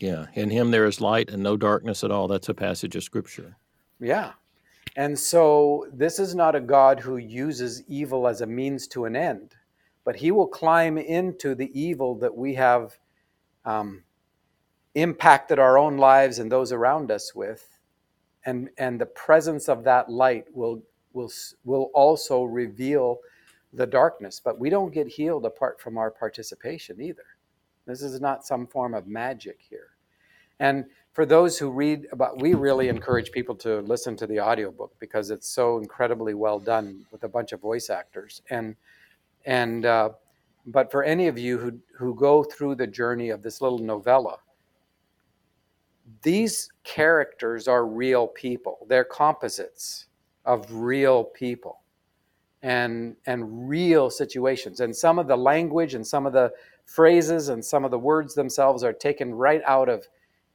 [0.00, 3.04] yeah in him there is light and no darkness at all that's a passage of
[3.04, 3.56] scripture
[4.00, 4.32] Yeah.
[4.96, 9.16] And so this is not a God who uses evil as a means to an
[9.16, 9.54] end,
[10.04, 12.98] but He will climb into the evil that we have
[13.64, 14.04] um,
[14.94, 17.71] impacted our own lives and those around us with.
[18.44, 21.30] And, and the presence of that light will, will,
[21.64, 23.18] will also reveal
[23.72, 24.40] the darkness.
[24.44, 27.24] But we don't get healed apart from our participation either.
[27.86, 29.90] This is not some form of magic here.
[30.60, 34.94] And for those who read about, we really encourage people to listen to the audiobook
[34.98, 38.42] because it's so incredibly well done with a bunch of voice actors.
[38.50, 38.76] And,
[39.44, 40.10] and, uh,
[40.66, 44.38] but for any of you who, who go through the journey of this little novella,
[46.22, 48.86] these characters are real people.
[48.88, 50.06] They're composites
[50.44, 51.80] of real people
[52.62, 54.80] and and real situations.
[54.80, 56.52] And some of the language and some of the
[56.84, 60.06] phrases and some of the words themselves are taken right out of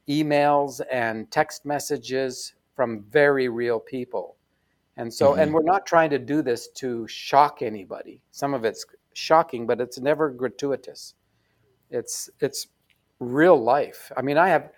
[0.08, 4.36] emails and text messages from very real people.
[4.96, 5.54] And so and mm-hmm.
[5.54, 8.22] we're not trying to do this to shock anybody.
[8.30, 11.14] Some of it's shocking, but it's never gratuitous.
[11.90, 12.68] It's it's
[13.20, 14.10] real life.
[14.16, 14.70] I mean, I have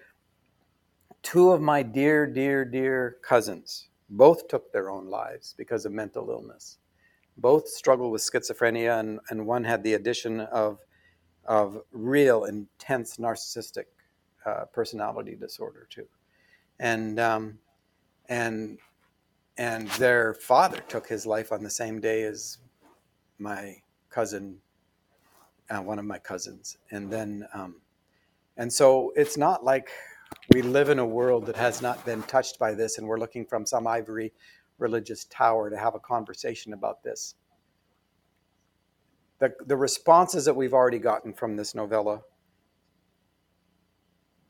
[1.22, 3.88] two of my dear, dear, dear cousins.
[4.10, 6.78] Both took their own lives because of mental illness.
[7.36, 10.78] Both struggled with schizophrenia, and, and one had the addition of,
[11.44, 13.84] of real intense narcissistic
[14.44, 16.06] uh, personality disorder too.
[16.80, 17.58] And um,
[18.28, 18.78] and
[19.58, 22.58] and their father took his life on the same day as
[23.38, 23.76] my
[24.08, 24.56] cousin,
[25.68, 27.76] uh, one of my cousins, and then, um,
[28.56, 29.90] and so it's not like
[30.52, 33.46] we live in a world that has not been touched by this, and we're looking
[33.46, 34.32] from some ivory
[34.78, 37.36] religious tower to have a conversation about this.
[39.38, 42.22] The, the responses that we've already gotten from this novella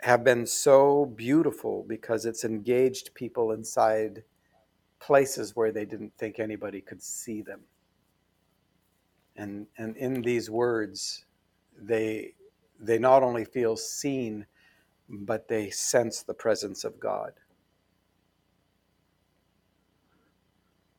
[0.01, 4.23] have been so beautiful because it's engaged people inside
[5.01, 7.61] places where they didn't think anybody could see them.
[9.37, 11.27] And, and in these words,
[11.79, 12.35] they,
[12.79, 14.47] they not only feel seen,
[15.11, 17.33] but they sense the presence of God.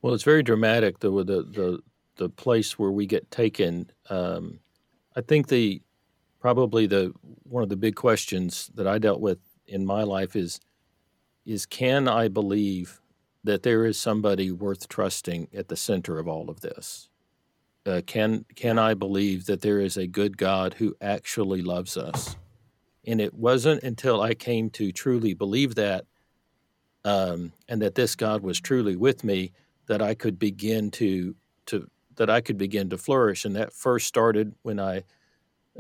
[0.02, 1.80] Well, it's very dramatic, the the the,
[2.18, 3.90] the place where we get taken.
[4.10, 4.60] Um,
[5.16, 5.82] I think the
[6.40, 10.60] probably the one of the big questions that I dealt with in my life is
[11.46, 13.00] is can I believe
[13.44, 17.10] that there is somebody worth trusting at the center of all of this?
[17.86, 22.36] Uh, can can I believe that there is a good God who actually loves us?
[23.06, 26.06] And it wasn't until I came to truly believe that,
[27.04, 29.54] um, and that this God was truly with me,
[29.88, 31.36] that I could begin to
[31.68, 33.46] to that I could begin to flourish.
[33.46, 35.04] And that first started when I,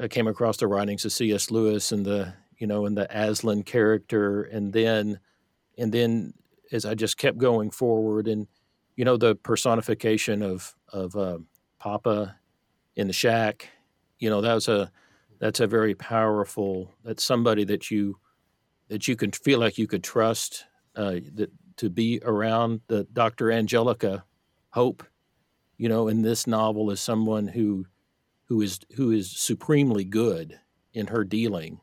[0.02, 1.52] I came across the writings of C.S.
[1.52, 5.20] Lewis and the you know and the Aslan character, and then
[5.78, 6.34] and then
[6.72, 8.48] as I just kept going forward, and
[8.96, 11.40] you know the personification of of uh,
[11.80, 12.36] Papa
[12.96, 13.70] in the shack,
[14.20, 14.92] you know that was a
[15.42, 16.94] that's a very powerful.
[17.04, 18.18] That's somebody that you
[18.90, 20.66] that you can feel like you could trust
[20.96, 22.82] uh, that to be around.
[22.88, 23.52] The Dr.
[23.52, 24.24] Angelica
[24.70, 25.04] Hope,
[25.78, 27.88] you know, in this novel is someone who
[28.46, 30.60] who is who is supremely good
[30.94, 31.82] in her dealing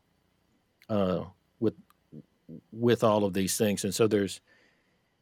[0.87, 1.25] uh,
[1.59, 1.75] with
[2.71, 4.39] with all of these things, and so there's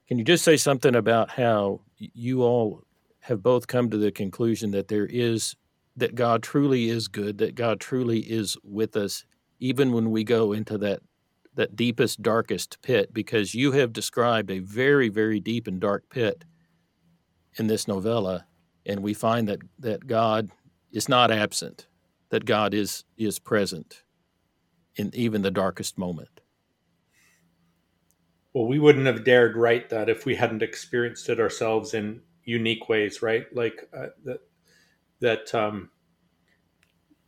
[0.07, 2.83] can you just say something about how you all
[3.21, 5.55] have both come to the conclusion that there is
[5.97, 9.25] that God truly is good, that God truly is with us,
[9.59, 10.99] even when we go into that
[11.55, 13.11] that deepest, darkest pit?
[13.11, 16.45] Because you have described a very, very deep and dark pit
[17.55, 18.45] in this novella,
[18.85, 20.51] and we find that that God
[20.91, 21.87] is not absent,
[22.29, 24.03] that God is is present
[24.95, 26.41] in even the darkest moment.
[28.53, 32.87] Well, we wouldn't have dared write that if we hadn't experienced it ourselves in unique
[32.87, 33.45] ways, right?
[33.51, 34.35] Like uh.
[35.19, 35.89] That um,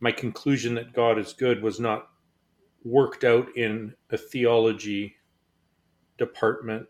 [0.00, 2.08] my conclusion that God is good was not
[2.84, 5.16] worked out in a theology
[6.18, 6.86] department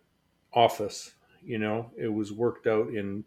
[0.52, 1.14] office.
[1.42, 3.24] You know, it was worked out in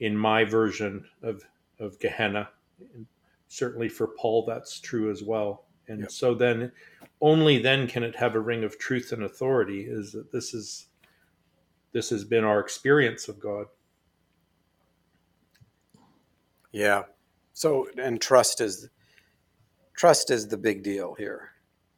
[0.00, 1.42] in my version of
[1.78, 2.48] of Gehenna.
[2.94, 3.06] And
[3.48, 5.66] certainly for Paul, that's true as well.
[5.88, 6.10] And yep.
[6.10, 6.72] so then
[7.20, 10.86] only then can it have a ring of truth and authority is that this is
[11.92, 13.66] this has been our experience of god
[16.72, 17.02] yeah.
[17.52, 18.88] So and trust is
[19.96, 21.50] trust is the big deal here.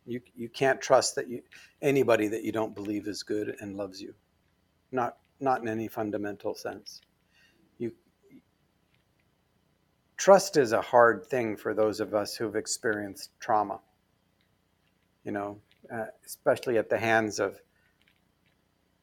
[0.07, 1.43] You you can't trust that you
[1.83, 4.14] anybody that you don't believe is good and loves you.
[4.93, 7.01] Not not in any fundamental sense.
[7.79, 7.93] You
[10.16, 13.81] trust is a hard thing for those of us who've experienced trauma.
[15.25, 15.59] You know,
[15.93, 17.61] uh, especially at the hands of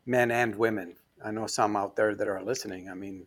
[0.05, 0.95] men and women.
[1.23, 2.89] I know some out there that are listening.
[2.89, 3.25] I mean,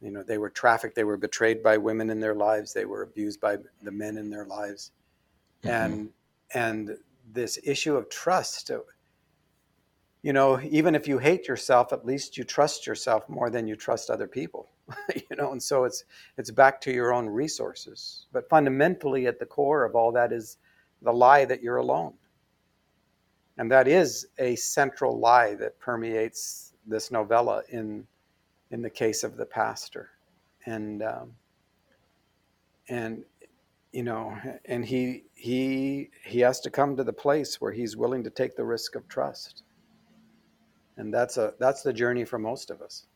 [0.00, 3.02] you know, they were trafficked, they were betrayed by women in their lives, they were
[3.02, 4.92] abused by the men in their lives,
[5.62, 5.70] mm-hmm.
[5.70, 6.10] and
[6.52, 6.96] and
[7.32, 8.70] this issue of trust.
[8.70, 8.80] Uh,
[10.22, 13.76] you know, even if you hate yourself, at least you trust yourself more than you
[13.76, 14.70] trust other people.
[15.14, 16.04] you know, and so it's
[16.38, 18.26] it's back to your own resources.
[18.32, 20.58] But fundamentally, at the core of all that is
[21.02, 22.14] the lie that you're alone.
[23.56, 28.06] And that is a central lie that permeates this novella in,
[28.70, 30.10] in the case of the pastor.
[30.66, 31.32] And, um,
[32.88, 33.24] and
[33.92, 38.24] you know, and he, he, he has to come to the place where he's willing
[38.24, 39.62] to take the risk of trust.
[40.96, 43.06] And that's, a, that's the journey for most of us.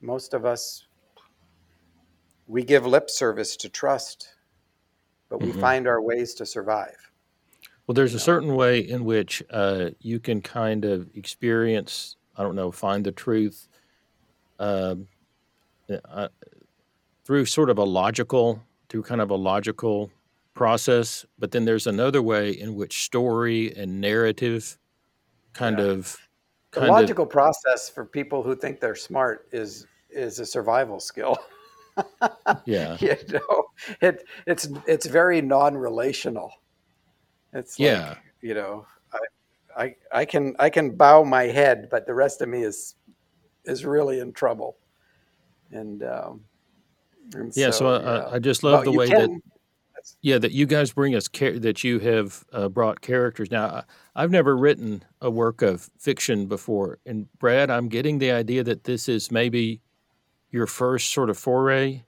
[0.00, 0.86] Most of us,
[2.46, 4.28] we give lip service to trust,
[5.28, 5.60] but we mm-hmm.
[5.60, 6.96] find our ways to survive.
[7.86, 12.54] Well, there's a certain way in which uh, you can kind of experience, I don't
[12.54, 13.68] know, find the truth
[14.60, 14.94] uh,
[16.08, 16.28] uh,
[17.24, 20.10] through sort of a logical, through kind of a logical
[20.54, 21.26] process.
[21.38, 24.78] But then there's another way in which story and narrative
[25.52, 25.84] kind yeah.
[25.86, 26.16] of.
[26.70, 31.00] Kind the logical of, process for people who think they're smart is is a survival
[31.00, 31.36] skill.
[32.64, 33.64] yeah, you know,
[34.00, 36.52] it it's it's very non-relational
[37.52, 42.14] it's yeah, you know, I, I I can I can bow my head, but the
[42.14, 42.94] rest of me is
[43.64, 44.76] is really in trouble.
[45.70, 46.40] And, um,
[47.34, 48.28] and Yeah, so, so, I, yeah.
[48.32, 49.30] I just love Well, the you way that
[50.22, 53.50] yeah that you guys bring us char- that you have uh, brought characters.
[53.50, 53.84] Now, I-
[54.16, 58.84] I've never written a work of fiction before, and Brad, I'm getting the idea that
[58.84, 59.80] this is maybe
[60.50, 62.02] your first sort of foray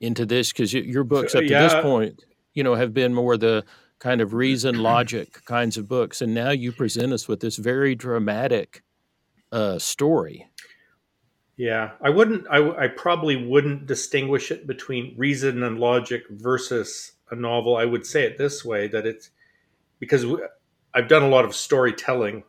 [0.00, 3.64] into this because your books up to this point, you know, have been more the
[3.98, 7.94] kind of reason, logic kinds of books, and now you present us with this very
[7.94, 8.82] dramatic
[9.54, 10.46] uh, story.
[11.56, 12.46] Yeah, I wouldn't.
[12.50, 17.76] I, I probably wouldn't distinguish it between reason and logic versus a novel.
[17.76, 19.30] I would say it this way: that it's
[20.00, 20.26] because
[20.92, 22.42] I've done a lot of storytelling,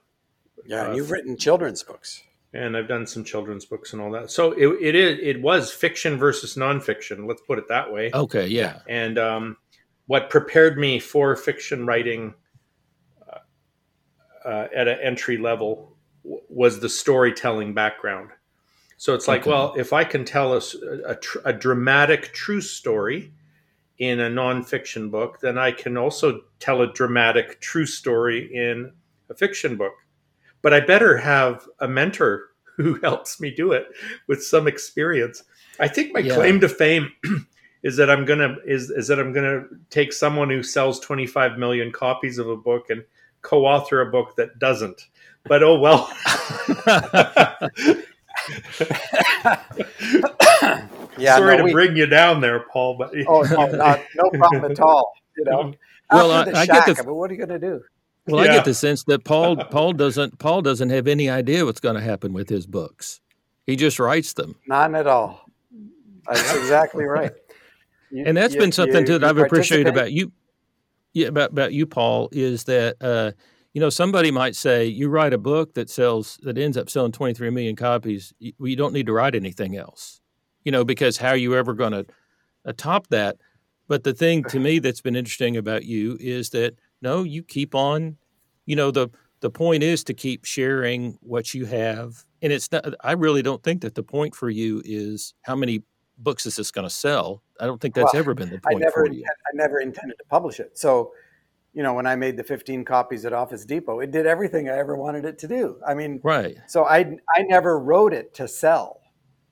[0.65, 2.23] Yeah, Uh, and you've written children's books.
[2.53, 4.31] and I've done some children's books and all that.
[4.31, 5.19] So it, it is.
[5.21, 7.27] It was fiction versus nonfiction.
[7.27, 8.09] Let's put it that way.
[8.11, 9.57] Okay, yeah, And um,
[10.07, 12.33] what prepared me for fiction writing
[13.31, 13.39] uh,
[14.47, 15.94] uh, at an entry level w-
[16.49, 18.29] was the storytelling background.
[18.97, 19.49] So it's like, Okay.
[19.51, 20.61] well, if I can tell a,
[21.05, 23.31] a, tr- a dramatic true story
[23.99, 28.91] in a nonfiction book, then I can also tell a dramatic true story in
[29.29, 29.93] a fiction book.
[30.61, 32.47] But I better have a mentor
[32.77, 33.87] who helps me do it
[34.27, 35.43] with some experience.
[35.79, 36.33] I think my Yeah.
[36.35, 37.11] claim to fame
[37.83, 41.91] is that I'm gonna is is that I'm gonna take someone who sells 25 million
[41.91, 43.03] copies of a book and
[43.43, 45.07] co-author a book that doesn't.
[45.47, 46.11] But oh well.
[51.17, 52.97] Yeah, Sorry no, to we- bring you down there, Paul.
[52.97, 55.13] But Oh, no, not, no problem at all.
[55.37, 55.73] You know,
[56.11, 57.67] Well, After the I- I get shack, the- I mean, what are you going to
[57.67, 57.81] do?
[58.27, 61.79] Well, I get the sense that Paul Paul doesn't Paul doesn't have any idea what's
[61.79, 63.21] going to happen with his books.
[63.67, 65.45] He just writes them, None at all.
[66.27, 67.31] That's exactly right.
[68.11, 70.31] You- and that's you- been something you- too that I've appreciated about you.
[71.13, 73.31] Yeah, about about you, Paul, is that uh,
[73.75, 77.11] you know somebody might say you write a book that sells that ends up selling
[77.11, 78.33] twenty three million copies.
[78.39, 80.21] You, you don't need to write anything else,
[80.63, 82.05] you know, because how are you ever going to
[82.65, 83.35] uh, top that?
[83.89, 87.75] But the thing to me that's been interesting about you is that no, you keep
[87.75, 88.15] on.
[88.65, 89.09] You know the
[89.41, 92.85] the point is to keep sharing what you have, and it's not.
[93.01, 95.83] I really don't think that the point for you is how many
[96.17, 97.43] books is this going to sell.
[97.59, 99.25] I don't think that's Well, ever been the I point never, for you.
[99.25, 100.77] I never intended to publish it.
[100.77, 101.11] So,
[101.75, 104.77] you know, when I made the 15 copies at Office Depot, it did everything I
[104.77, 105.77] ever wanted it to do.
[105.85, 106.55] I mean, Right.
[106.67, 109.01] so I, I never wrote it to sell,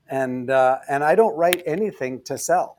[0.07, 2.77] and uh, and I don't write anything to sell.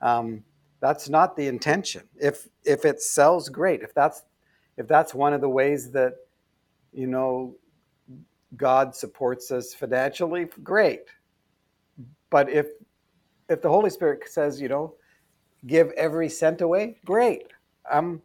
[0.00, 0.42] Um,
[0.80, 2.02] that's not the intention.
[2.20, 3.82] If if it sells, great.
[3.82, 4.22] If that's
[4.76, 6.14] if that's one of the ways that
[6.92, 7.54] you know
[8.56, 11.02] God supports us financially, great.
[12.30, 12.66] But if
[13.48, 14.94] if the Holy Spirit says, you know,
[15.68, 17.52] give every cent away, great.
[17.88, 18.20] Um,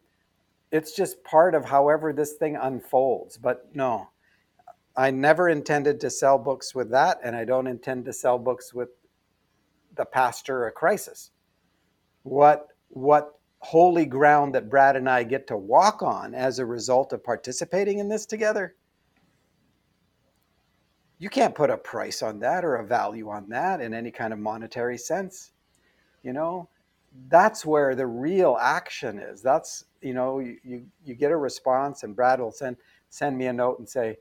[0.71, 3.37] it's just part of however this thing unfolds.
[3.37, 4.09] But no,
[4.95, 8.73] I never intended to sell books with that, and I don't intend to sell books
[8.73, 8.89] with
[9.95, 11.31] the pastor a crisis.
[12.23, 17.13] What what holy ground that Brad and I get to walk on as a result
[17.13, 18.75] of participating in this together?
[21.19, 24.33] You can't put a price on that or a value on that in any kind
[24.33, 25.51] of monetary sense.
[26.23, 26.67] You know,
[27.29, 29.41] that's where the real action is.
[29.41, 32.77] That's you know, you, you, you get a response, and Brad will send
[33.09, 34.17] send me a note and say,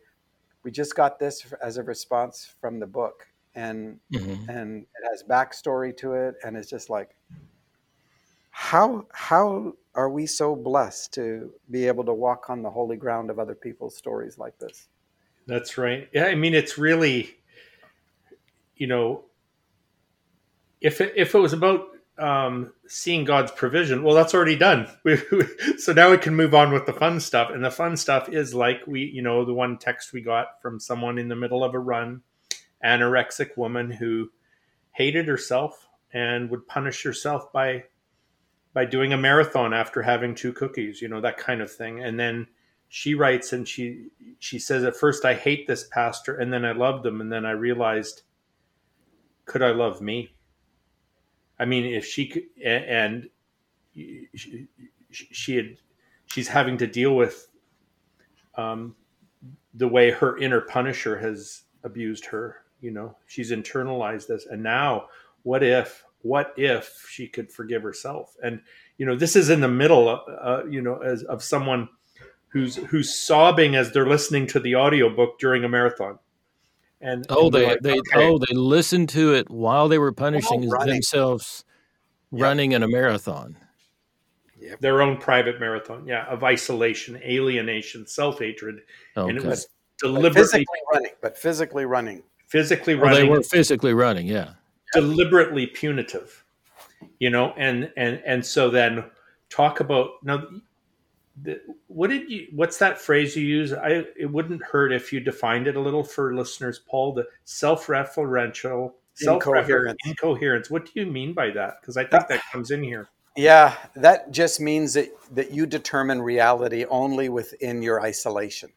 [0.64, 4.48] "We just got this as a response from the book," and Mhm.
[4.48, 7.16] and it has backstory to it, and it's just like,
[8.50, 13.30] how how are we so blessed to be able to walk on the holy ground
[13.30, 14.88] of other people's stories like this?
[15.46, 16.08] That's right.
[16.12, 17.36] Yeah, I mean, it's really,
[18.76, 19.24] you know,
[20.80, 21.88] if it, if it was about
[22.20, 24.86] um, seeing God's provision, well, that's already done.
[25.78, 28.54] so now we can move on with the fun stuff, and the fun stuff is
[28.54, 31.74] like we, you know, the one text we got from someone in the middle of
[31.74, 32.22] a run,
[32.84, 34.30] anorexic woman who
[34.92, 37.84] hated herself and would punish herself by
[38.72, 42.20] by doing a marathon after having two cookies, you know, that kind of thing, and
[42.20, 42.46] then
[42.90, 44.08] she writes and she
[44.40, 47.46] she says at first i hate this pastor and then i loved him and then
[47.46, 48.22] i realized
[49.44, 50.34] could i love me
[51.60, 53.28] i mean if she could and
[53.94, 54.68] she,
[55.10, 55.76] she had
[56.26, 57.48] she's having to deal with
[58.56, 58.94] um,
[59.74, 65.06] the way her inner punisher has abused her you know she's internalized this and now
[65.44, 68.60] what if what if she could forgive herself and
[68.98, 71.88] you know this is in the middle uh, you know as of someone
[72.50, 76.18] who's who's sobbing as they're listening to the audiobook during a marathon.
[77.00, 79.98] And Oh, and they're they like, they okay, oh they listened to it while they
[79.98, 80.94] were punishing running.
[80.94, 81.64] themselves
[82.32, 82.44] Yeah.
[82.44, 83.56] running in a marathon.
[84.80, 88.82] their own private marathon, yeah, of isolation, alienation, self hatred,
[89.16, 89.28] Okay.
[89.30, 89.66] and it was
[89.98, 92.22] deliberately physically running, but physically running.
[92.46, 94.54] physically Well, they were physically running, yeah.
[94.92, 96.44] deliberately punitive
[97.18, 99.04] you know and and and so then
[99.48, 100.60] talk about now the,
[101.86, 105.66] what did you what's that phrase you use i it wouldn't hurt if you defined
[105.66, 109.98] it a little for listeners paul the self-referential Incoherence.
[110.06, 113.76] incoherence what do you mean by that because i think that comes in here Yeah,
[113.94, 118.70] that just means that, that you determine reality only within your isolation,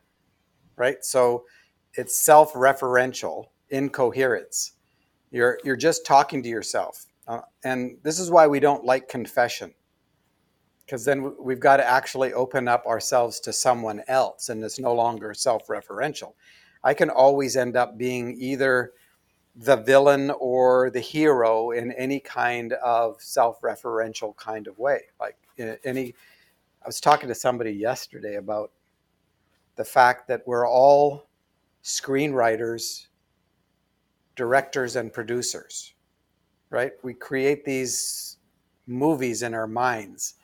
[0.76, 1.04] right?
[1.04, 1.46] So
[1.96, 4.74] it's self referential incoherence.
[5.32, 7.06] You're, you're just talking to yourself.
[7.28, 9.74] Uh, and this is why we don't like confession,
[10.94, 14.78] because then we- we've got to actually open up ourselves to someone else, and it's
[14.78, 16.36] no longer self referential.
[16.84, 18.94] I can always end up being either
[19.56, 25.06] the villain or the hero in any kind of self-referential kind of way.
[25.20, 25.36] Like
[25.84, 26.14] any
[26.84, 28.72] i was talking to somebody yesterday about
[29.76, 31.28] the fact that we're all
[31.84, 33.08] screenwriters
[34.36, 35.96] directors and producers
[36.70, 36.94] right?
[37.04, 38.38] We create these
[38.86, 40.36] movies in our minds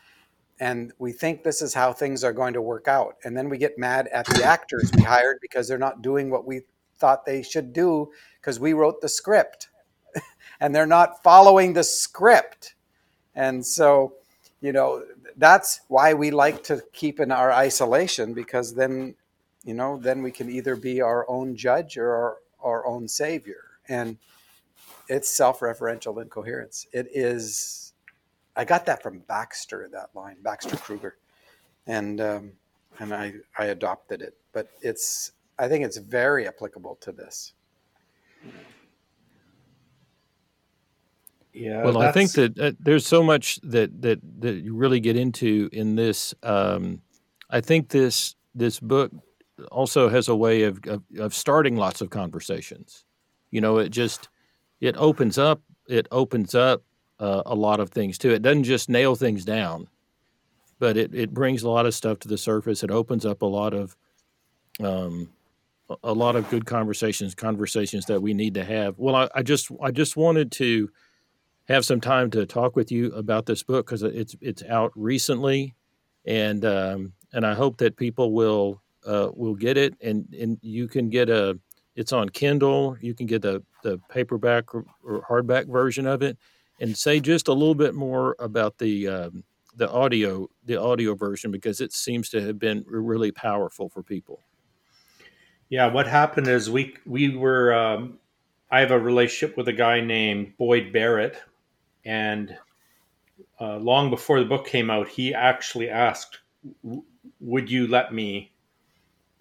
[0.60, 3.57] and we think this is how things are going to work out and then we
[3.57, 6.62] get mad at the actors we hired because they're not doing what we
[6.99, 9.70] thought they should do because we wrote the script
[10.60, 12.76] and they're not following the script.
[13.36, 14.14] And so,
[14.62, 15.03] you know,
[15.38, 19.16] that's why we like to keep in our isolation because then,
[19.64, 23.64] you know, then we can either be our own judge or our, our own savior.
[23.88, 24.18] And
[25.07, 26.86] it's self referential incoherence.
[26.91, 27.89] It is,
[28.60, 31.16] I got that from Baxter, that line, Baxter Kruger.
[31.88, 32.51] And, um,
[32.99, 34.36] and I, I adopted it.
[34.51, 37.53] But it's, I think it's very applicable to this.
[41.53, 45.16] yeah Well, I think that uh, there's so much that that that you really get
[45.16, 46.34] into in this.
[46.43, 47.01] Um,
[47.49, 49.12] I think this this book
[49.72, 53.05] also has a way of, of of starting lots of conversations.
[53.51, 54.28] You know, it just
[54.82, 56.84] it opens up it opens up
[57.20, 58.32] uh, a lot of things too.
[58.32, 59.88] It doesn't just nail things down,
[60.80, 62.84] but it it brings a lot of stuff to the surface.
[62.84, 63.95] It opens up a lot of
[64.82, 65.30] um,
[66.03, 68.97] a- lot of good conversations, conversations that we need to have.
[68.97, 70.89] Well, I, I just I just wanted to
[71.67, 75.76] have some time to talk with you about this book because it's it's out recently,
[76.26, 80.88] and um, and I hope that people will uh, will get it, and and you
[80.88, 81.59] can get a
[81.95, 82.97] it's on Kindle.
[83.01, 84.86] You can get the the paperback or
[85.28, 86.38] hardback version of it,
[86.80, 89.44] and say just a little bit more about the um,
[89.76, 94.42] the audio the audio version because it seems to have been really powerful for people.
[95.70, 97.74] Yeah, what happened is we we were.
[97.74, 98.20] Um,
[98.72, 101.38] I have a relationship with a guy named Boyd Barrett,
[102.06, 102.56] and
[103.60, 106.40] uh, long before the book came out, he actually asked,
[107.40, 108.52] "Would you let me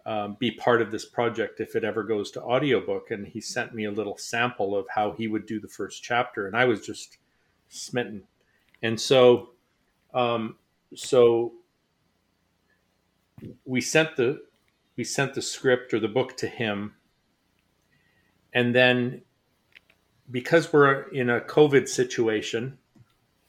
[0.06, 3.74] um, be part of this project if it ever goes to audiobook?" And he sent
[3.74, 6.84] me a little sample of how he would do the first chapter, and I was
[6.84, 7.18] just
[7.68, 8.22] smitten.
[8.82, 9.50] And so,
[10.14, 10.56] um,
[10.94, 11.52] so
[13.64, 14.42] we sent the
[14.96, 16.94] we sent the script or the book to him
[18.52, 19.22] and then
[20.30, 22.76] because we're in a covid situation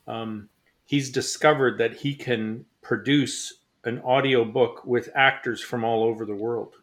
[0.08, 0.50] um,
[0.86, 3.56] he's discovered that he can produce
[3.86, 6.76] an audio book with actors from all over the world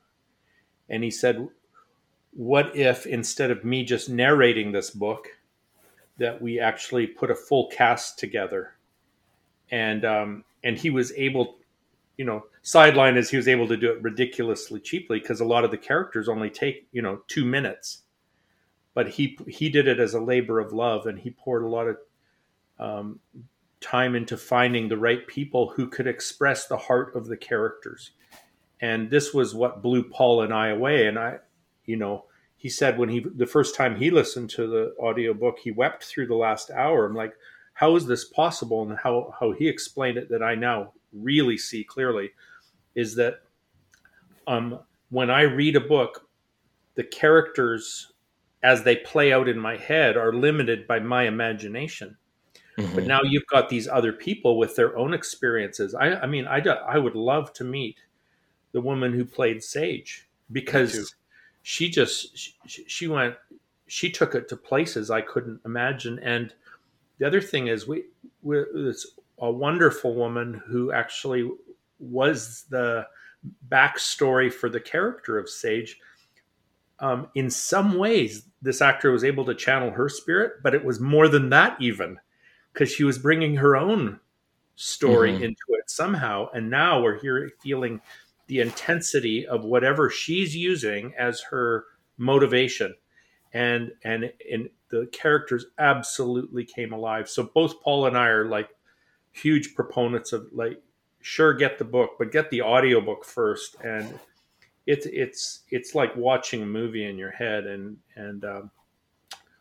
[0.88, 1.48] and he said
[2.32, 5.28] what if instead of me just narrating this book
[6.18, 8.76] that we actually put a full cast together.
[9.70, 11.56] And um, and he was able
[12.16, 15.64] you know sideline is he was able to do it ridiculously cheaply because a lot
[15.64, 18.02] of the characters only take you know two minutes.
[18.94, 21.88] But he he did it as a labor of love and he poured a lot
[21.88, 21.98] of
[22.78, 23.20] um,
[23.80, 28.12] time into finding the right people who could express the heart of the characters.
[28.80, 31.06] And this was what blew paul and i away.
[31.06, 31.38] And i
[31.84, 32.24] you know
[32.56, 36.26] he said when he the first time he listened to the audiobook he wept through
[36.26, 37.34] the last hour i'm like
[37.74, 41.84] how is this possible and how how he explained it that i now really see
[41.84, 42.30] clearly
[42.94, 43.40] is that
[44.46, 44.80] um,
[45.10, 46.28] when I read a book,
[46.94, 48.12] the characters
[48.62, 52.16] as they play out in my head are limited by my imagination.
[52.94, 55.94] But now you've got these other people with their own experiences.
[55.94, 57.96] I, I mean, I, I would love to meet
[58.72, 61.14] the woman who played Sage because
[61.68, 62.38] she just
[62.68, 63.34] she, she went
[63.88, 66.20] she took it to places I couldn't imagine.
[66.20, 66.54] And
[67.18, 68.04] the other thing is we
[68.44, 69.04] we it's
[69.40, 71.50] a wonderful woman who actually
[71.98, 73.08] was the
[73.68, 75.98] backstory for the character of Sage.
[77.00, 81.00] Um, in some ways, this actor was able to channel her spirit, but it was
[81.00, 82.16] more than that, even
[82.72, 84.20] because she was bringing her own
[84.76, 85.42] story Mhm.
[85.42, 86.48] into it somehow.
[86.54, 88.00] And now we're here feeling
[88.46, 91.84] the intensity of whatever she's using as her
[92.18, 92.94] motivation.
[93.52, 97.28] And and and the characters absolutely came alive.
[97.28, 98.68] So both paul and i are like
[99.32, 100.82] huge proponents of like
[101.20, 103.76] sure get the book but get the audiobook first.
[103.82, 104.18] And
[104.86, 107.66] it's it's it's like watching a movie in your head.
[107.66, 108.70] And and um,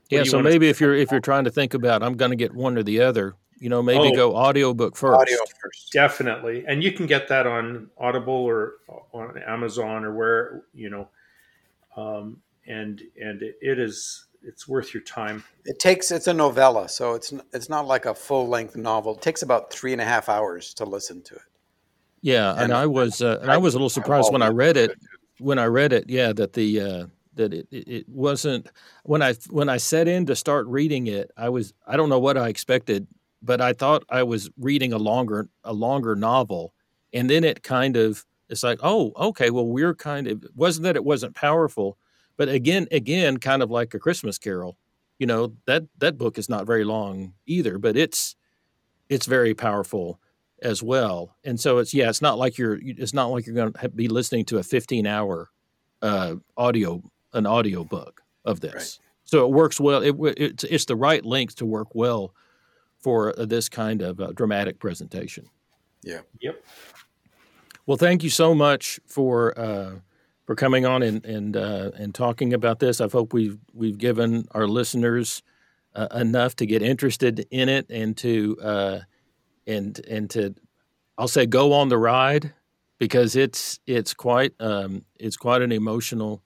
[0.09, 2.53] yeah so maybe if you're if you're trying to think about i'm going to get
[2.53, 5.19] one or the other you know maybe oh, go audiobook first.
[5.19, 5.91] Audio first.
[5.91, 6.65] Definitely.
[6.67, 8.73] And you can get that on audible or
[9.13, 11.07] on amazon or where you know
[11.95, 15.43] um, and and it, it is it's worth your time.
[15.63, 19.15] It takes it's a novella so it's it's not like a full length novel.
[19.15, 21.41] It takes about three and a half hours to listen to it.
[22.21, 24.77] Yeah and, and i was uh, and i was a little surprised when i read
[24.77, 24.97] it
[25.37, 28.67] when i read it yeah that the uh, that it, it wasn't
[29.03, 32.17] when i when i set in to start reading it i was i don't know
[32.17, 33.05] what i expected
[33.45, 36.73] but I thought I was reading a longer a longer novel,
[37.13, 40.95] and then it kind of it's like, oh, okay, well, we're kind of wasn't that
[40.95, 41.97] it wasn't powerful,
[42.37, 44.77] but again, again, kind of like a Christmas Carol,
[45.19, 48.35] you know that that book is not very long either, but it's
[49.09, 50.19] it's very powerful
[50.61, 53.73] as well, and so it's yeah, it's not like you're it's not like you're going
[53.73, 55.49] to be listening to a 15 hour
[56.01, 57.01] uh, audio
[57.33, 58.73] an audio book of this.
[58.73, 58.99] Right.
[59.25, 60.01] So it works well.
[60.01, 62.33] It, it's it's the right length to work well
[63.05, 65.47] for uh, this kind of uh, dramatic presentation.
[66.01, 66.21] Yeah.
[66.41, 66.65] Yep.
[67.85, 69.91] Well, thank you so much for uh,
[70.47, 72.99] for coming on and and uh, and talking about this.
[72.99, 75.43] I hope we've we've given our listeners
[75.93, 78.99] uh, enough to get interested in it and to uh,
[79.67, 80.55] and and to
[81.19, 82.55] I'll say go on the ride
[82.97, 86.41] because it's it's quite um, it's quite an emotional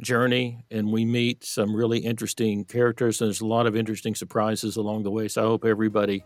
[0.00, 4.76] journey and we meet some really interesting characters and there's a lot of interesting surprises
[4.76, 6.24] along the way so i hope everybody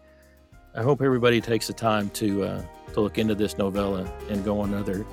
[0.74, 2.62] i hope everybody takes the time to uh,
[2.92, 5.06] to look into this novella and go on another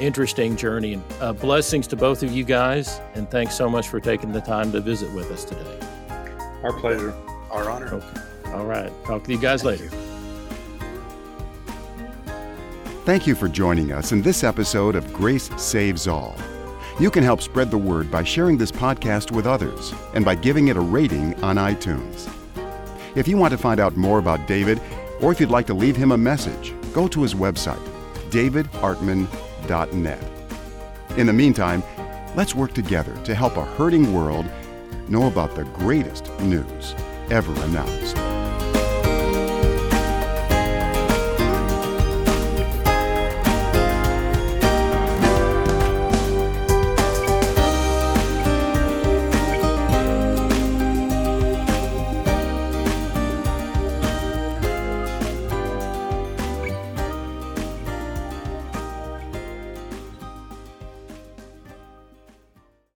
[0.00, 4.00] interesting journey and uh, blessings to both of you guys and thanks so much for
[4.00, 5.78] taking the time to visit with us today
[6.64, 7.14] our pleasure
[7.50, 8.20] our honor okay.
[8.52, 10.10] all right talk to you guys Thank later you.
[13.04, 16.36] Thank you for joining us in this episode of Grace Saves All.
[17.00, 20.68] You can help spread the word by sharing this podcast with others and by giving
[20.68, 22.30] it a rating on iTunes.
[23.16, 24.82] If you want to find out more about David,
[25.22, 27.82] or if you'd like to leave him a message, go to his website,
[28.28, 30.24] davidartman.net.
[31.16, 31.82] In the meantime,
[32.36, 34.44] let's work together to help a hurting world
[35.08, 36.94] know about the greatest news
[37.30, 38.29] ever announced.